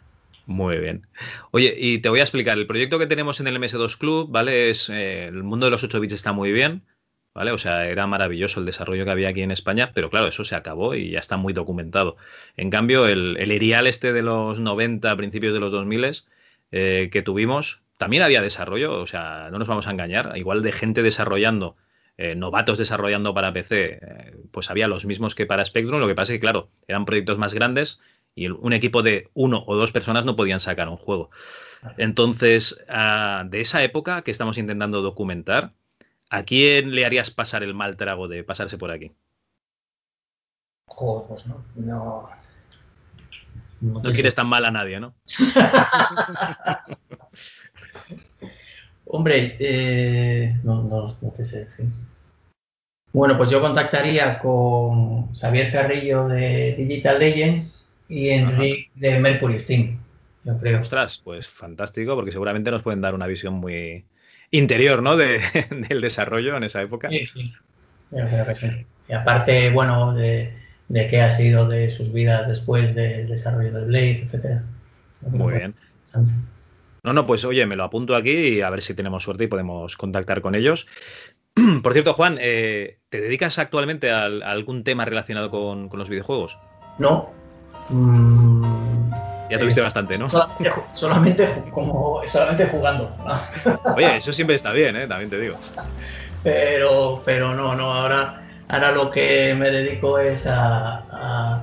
[0.45, 1.05] Muy bien.
[1.51, 2.57] Oye, y te voy a explicar.
[2.57, 4.69] El proyecto que tenemos en el MS2 Club, ¿vale?
[4.69, 6.81] Es eh, el mundo de los 8 bits está muy bien,
[7.33, 7.51] ¿vale?
[7.51, 10.55] O sea, era maravilloso el desarrollo que había aquí en España, pero claro, eso se
[10.55, 12.15] acabó y ya está muy documentado.
[12.57, 16.23] En cambio, el, el erial este de los 90, principios de los 2000
[16.71, 20.71] eh, que tuvimos, también había desarrollo, o sea, no nos vamos a engañar, igual de
[20.71, 21.75] gente desarrollando.
[22.17, 23.99] Eh, novatos desarrollando para PC,
[24.51, 27.39] pues había los mismos que para Spectrum, lo que pasa es que, claro, eran proyectos
[27.39, 27.99] más grandes,
[28.35, 31.29] y un equipo de uno o dos personas no podían sacar un juego.
[31.97, 35.73] Entonces, ah, de esa época que estamos intentando documentar,
[36.33, 39.11] ¿a quién le harías pasar el mal trago de pasarse por aquí?
[40.87, 41.63] Pues no.
[41.75, 42.29] No,
[43.81, 45.13] no, quieres tan mal a nadie, ¿no?
[49.05, 51.85] Hombre, eh, no, no, no, te sé decir.
[53.11, 59.99] Bueno, pues yo contactaría con Xavier Carrillo de Digital Legends y Enrique de Mercury Steam,
[60.43, 60.81] yo creo.
[60.81, 64.03] Ostras, pues fantástico, porque seguramente nos pueden dar una visión muy
[64.53, 65.17] interior, ¿no?
[65.17, 65.41] De,
[65.89, 67.09] del desarrollo en esa época.
[67.09, 67.53] Sí, sí.
[68.11, 68.67] Yo creo que sí.
[69.09, 70.53] Y aparte, bueno, de,
[70.87, 74.63] de qué ha sido de sus vidas después del desarrollo del Blade, etcétera.
[75.21, 75.75] Muy bien.
[77.03, 79.47] No, no, pues oye, me lo apunto aquí y a ver si tenemos suerte y
[79.47, 80.87] podemos contactar con ellos.
[81.83, 86.59] Por cierto, Juan, eh, ¿te dedicas actualmente a, algún tema relacionado con, con los videojuegos?
[86.99, 87.33] No,
[87.89, 88.62] Mm,
[89.53, 90.27] ya tuviste bastante, ¿no?
[90.93, 93.15] Solamente, como, solamente jugando.
[93.95, 95.07] Oye, eso siempre está bien, ¿eh?
[95.07, 95.57] también te digo.
[96.43, 101.61] Pero, pero no, no, ahora, ahora lo que me dedico es a,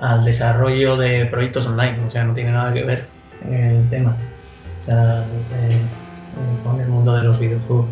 [0.00, 3.04] al desarrollo de proyectos online, o sea, no tiene nada que ver
[3.48, 4.16] el tema.
[4.82, 5.24] O sea,
[6.64, 7.86] con el mundo de los videojuegos.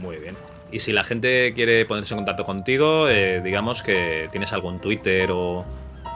[0.00, 0.36] Muy bien.
[0.70, 5.30] Y si la gente quiere ponerse en contacto contigo, eh, digamos que tienes algún Twitter
[5.32, 5.64] o,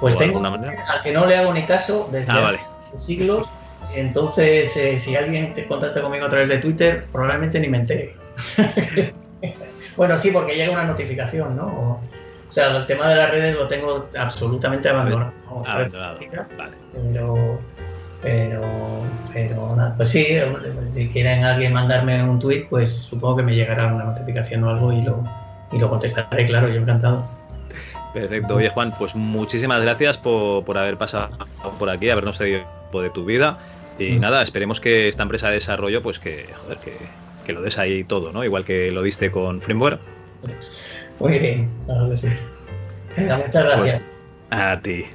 [0.02, 2.52] pues tengo al que no le hago ni caso desde ah,
[2.96, 3.48] siglos.
[3.94, 8.16] Entonces, eh, si alguien se contacta conmigo a través de Twitter, probablemente ni me entere.
[9.96, 11.66] bueno, sí, porque llega una notificación, ¿no?
[11.66, 12.00] O,
[12.48, 15.32] sea, el tema de las redes lo tengo absolutamente abandonado.
[15.66, 16.18] abandonado.
[16.58, 16.72] Vale.
[16.92, 17.60] Pero,
[18.22, 18.62] pero,
[19.32, 20.26] pero nada, pues sí,
[20.90, 24.92] si quieren alguien mandarme un tweet, pues supongo que me llegará una notificación o algo
[24.92, 25.22] y lo,
[25.70, 27.24] y lo contestaré, claro, yo encantado.
[28.12, 28.56] Perfecto.
[28.56, 31.30] Oye, Juan, pues muchísimas gracias por, haber pasado
[31.78, 33.58] por aquí, habernos cedido de tu vida.
[33.98, 34.20] Y mm.
[34.20, 36.78] nada, esperemos que esta empresa de desarrollo, pues que, joder,
[37.44, 38.44] que, lo des ahí todo, ¿no?
[38.44, 40.00] Igual que lo diste con Framework.
[41.18, 42.28] Muy bien, claro que sí.
[43.16, 44.00] Venga, muchas gracias.
[44.00, 45.06] Pues, a ti.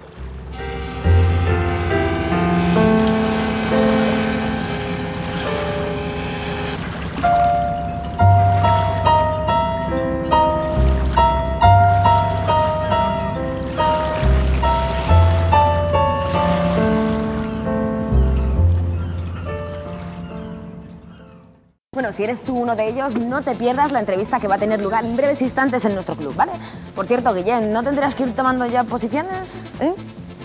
[22.28, 25.06] Eres tú uno de ellos, no te pierdas la entrevista que va a tener lugar
[25.06, 26.52] en breves instantes en nuestro club, ¿vale?
[26.94, 29.72] Por cierto, Guillén, ¿no tendrás que ir tomando ya posiciones?
[29.80, 29.94] ¿Eh?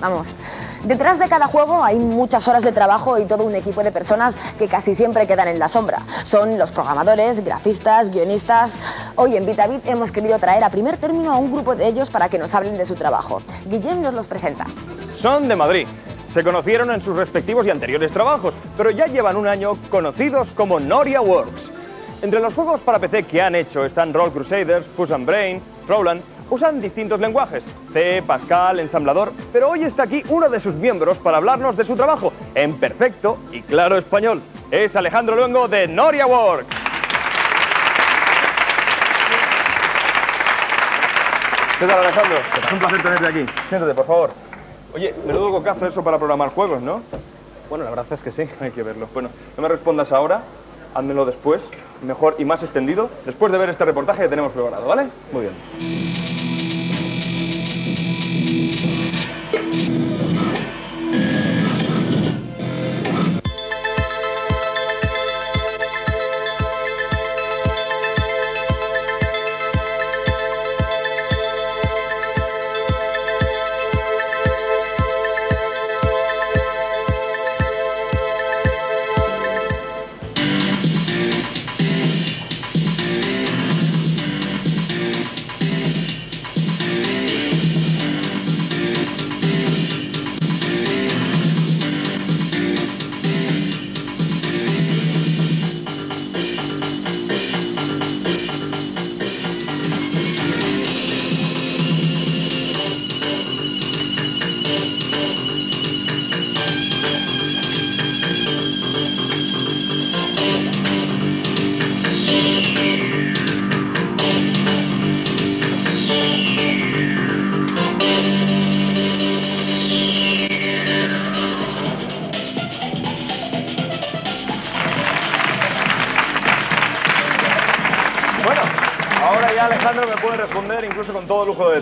[0.00, 0.28] Vamos.
[0.84, 4.38] Detrás de cada juego hay muchas horas de trabajo y todo un equipo de personas
[4.58, 6.02] que casi siempre quedan en la sombra.
[6.22, 8.76] Son los programadores, grafistas, guionistas.
[9.16, 12.28] Hoy en VitaVit hemos querido traer a primer término a un grupo de ellos para
[12.28, 13.42] que nos hablen de su trabajo.
[13.66, 14.66] Guillén nos los presenta.
[15.20, 15.86] Son de Madrid.
[16.32, 20.80] Se conocieron en sus respectivos y anteriores trabajos, pero ya llevan un año conocidos como
[20.80, 21.70] Noria Works.
[22.22, 26.22] Entre los juegos para PC que han hecho están Roll Crusaders, Push and Brain, Frowland.
[26.48, 27.62] Usan distintos lenguajes,
[27.92, 31.96] C, Pascal, ensamblador, pero hoy está aquí uno de sus miembros para hablarnos de su
[31.96, 34.40] trabajo en perfecto y claro español.
[34.70, 36.76] Es Alejandro Luengo de Noria Works.
[41.78, 42.38] ¿Qué tal, Alejandro?
[42.64, 43.46] Es un placer tenerte aquí.
[43.68, 44.51] Siéntate, por favor.
[44.94, 47.02] Oye, menudo cocazo eso para programar juegos, ¿no?
[47.70, 48.42] Bueno, la verdad es que sí.
[48.60, 49.08] Hay que verlo.
[49.14, 50.42] Bueno, no me respondas ahora,
[50.94, 51.70] házmelo después,
[52.02, 55.08] mejor y más extendido, después de ver este reportaje que tenemos preparado, ¿vale?
[55.32, 56.51] Muy bien.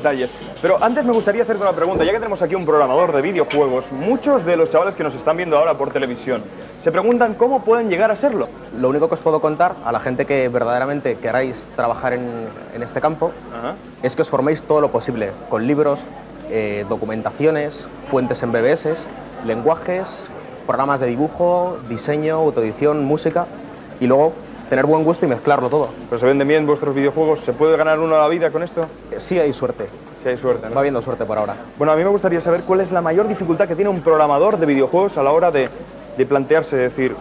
[0.00, 0.30] Detalles.
[0.62, 3.92] Pero antes me gustaría hacerte una pregunta, ya que tenemos aquí un programador de videojuegos,
[3.92, 6.42] muchos de los chavales que nos están viendo ahora por televisión
[6.80, 8.48] se preguntan cómo pueden llegar a serlo.
[8.78, 12.48] Lo único que os puedo contar a la gente que verdaderamente queráis trabajar en,
[12.80, 13.32] este campo
[14.02, 16.06] es que os forméis todo lo posible, con libros,
[16.50, 19.06] eh, documentaciones, fuentes en BBS,
[19.46, 20.30] lenguajes,
[20.66, 23.46] programas de dibujo, diseño, autoedición, música
[24.00, 24.32] y luego
[24.70, 25.88] tener buen gusto y mezclarlo todo.
[26.08, 27.40] ¿Pero se venden bien vuestros videojuegos?
[27.40, 28.86] ¿Se puede ganar uno la vida con esto?
[29.18, 29.88] Sí hay suerte.
[30.22, 31.56] Sí hay suerte, Va habiendo suerte por ahora.
[31.76, 34.58] Bueno, a mí me gustaría saber cuál es la mayor dificultad que tiene un programador
[34.58, 35.68] de videojuegos a la hora de,
[36.16, 37.16] de plantearse, decir,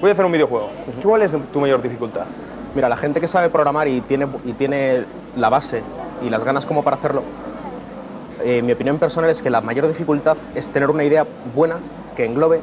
[0.00, 0.68] voy a hacer un videojuego.
[1.02, 2.26] ¿Cuál es tu mayor dificultad?
[2.74, 5.04] Mira, la gente que sabe programar y tiene, y tiene
[5.36, 5.82] la base
[6.20, 7.22] y las ganas como para hacerlo,
[8.42, 11.24] eh, mi opinión personal es que la mayor dificultad es tener una idea
[11.54, 11.76] buena
[12.16, 12.60] que englobe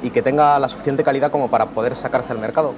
[0.00, 2.72] y que tenga la suficiente calidad como para poder sacarse al mercado.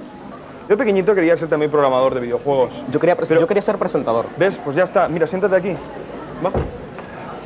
[0.69, 2.71] Yo pequeñito quería ser también programador de videojuegos.
[2.91, 4.25] Yo quería, yo quería ser presentador.
[4.37, 4.59] ¿Ves?
[4.63, 5.07] Pues ya está.
[5.07, 5.75] Mira, siéntate aquí.
[6.45, 6.51] ¿Va?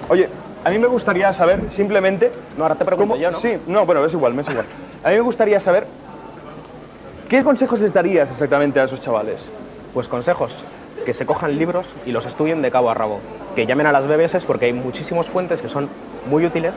[0.09, 0.29] Oye,
[0.63, 2.31] a mí me gustaría saber simplemente...
[2.57, 3.39] No, ahora te pregunto yo, ¿no?
[3.39, 4.65] Sí, no, bueno, es igual, me es igual.
[5.03, 5.87] A mí me gustaría saber
[7.29, 9.39] ¿Qué consejos les darías exactamente a esos chavales?
[9.95, 10.63] Pues consejos,
[11.07, 13.19] que se cojan libros y los estudien de cabo a rabo,
[13.55, 15.89] que llamen a las BBS porque hay muchísimas fuentes que son
[16.29, 16.75] muy útiles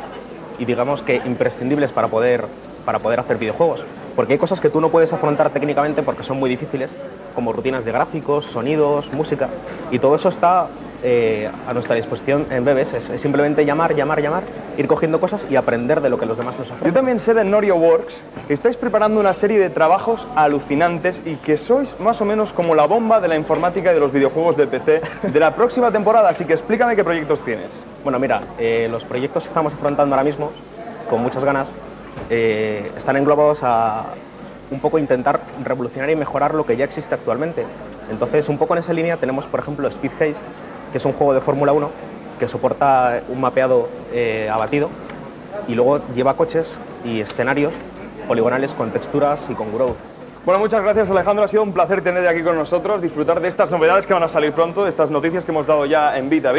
[0.59, 2.47] y digamos que imprescindibles para poder,
[2.87, 3.85] para poder hacer videojuegos.
[4.19, 6.97] Porque hay cosas que tú no puedes afrontar técnicamente porque son muy difíciles,
[7.37, 9.49] como rutinas de gráficos, sonidos, música,
[9.93, 10.67] y todo eso está
[11.05, 12.95] eh, a nuestra disposición en BBS.
[12.95, 14.43] Es simplemente llamar, llamar, llamar,
[14.77, 16.89] ir cogiendo cosas y aprender de lo que los demás nos ofrecen.
[16.89, 21.37] Yo también sé de Norio Works que estáis preparando una serie de trabajos alucinantes y
[21.37, 24.57] que sois más o menos como la bomba de la informática y de los videojuegos
[24.57, 25.01] de PC
[25.33, 27.69] de la próxima temporada, así que explícame qué proyectos tienes.
[28.03, 30.51] Bueno, mira, eh, los proyectos que estamos afrontando ahora mismo,
[31.09, 31.73] con muchas ganas,
[32.31, 34.07] eh, están englobados a
[34.71, 37.65] un poco intentar revolucionar y mejorar lo que ya existe actualmente.
[38.11, 40.45] Entonces, un poco en esa línea tenemos, por ejemplo, Speed Haste,
[40.93, 41.91] que es un juego de Fórmula 1
[42.39, 44.89] que soporta un mapeado eh, abatido
[45.67, 47.75] y luego lleva coches y escenarios
[48.27, 49.97] poligonales con texturas y con growth.
[50.49, 53.71] Bueno, muchas gracias Alejandro, ha sido un placer tenerte aquí con nosotros, disfrutar de estas
[53.71, 56.47] novedades que van a salir pronto, de estas noticias que hemos dado ya en Bit
[56.47, 56.55] a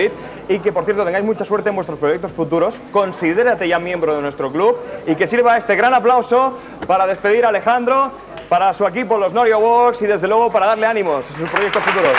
[0.48, 4.22] y que por cierto tengáis mucha suerte en vuestros proyectos futuros, considérate ya miembro de
[4.22, 4.78] nuestro club
[5.08, 8.12] y que sirva este gran aplauso para despedir a Alejandro,
[8.48, 11.82] para su equipo, los Norio Works y desde luego para darle ánimos en sus proyectos
[11.82, 12.14] futuros.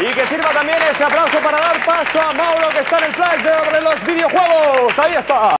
[0.00, 3.14] Y que sirva también este aplauso para dar paso a Mauro que está en el
[3.14, 3.42] flash
[3.72, 4.98] de los videojuegos.
[4.98, 5.56] Ahí está.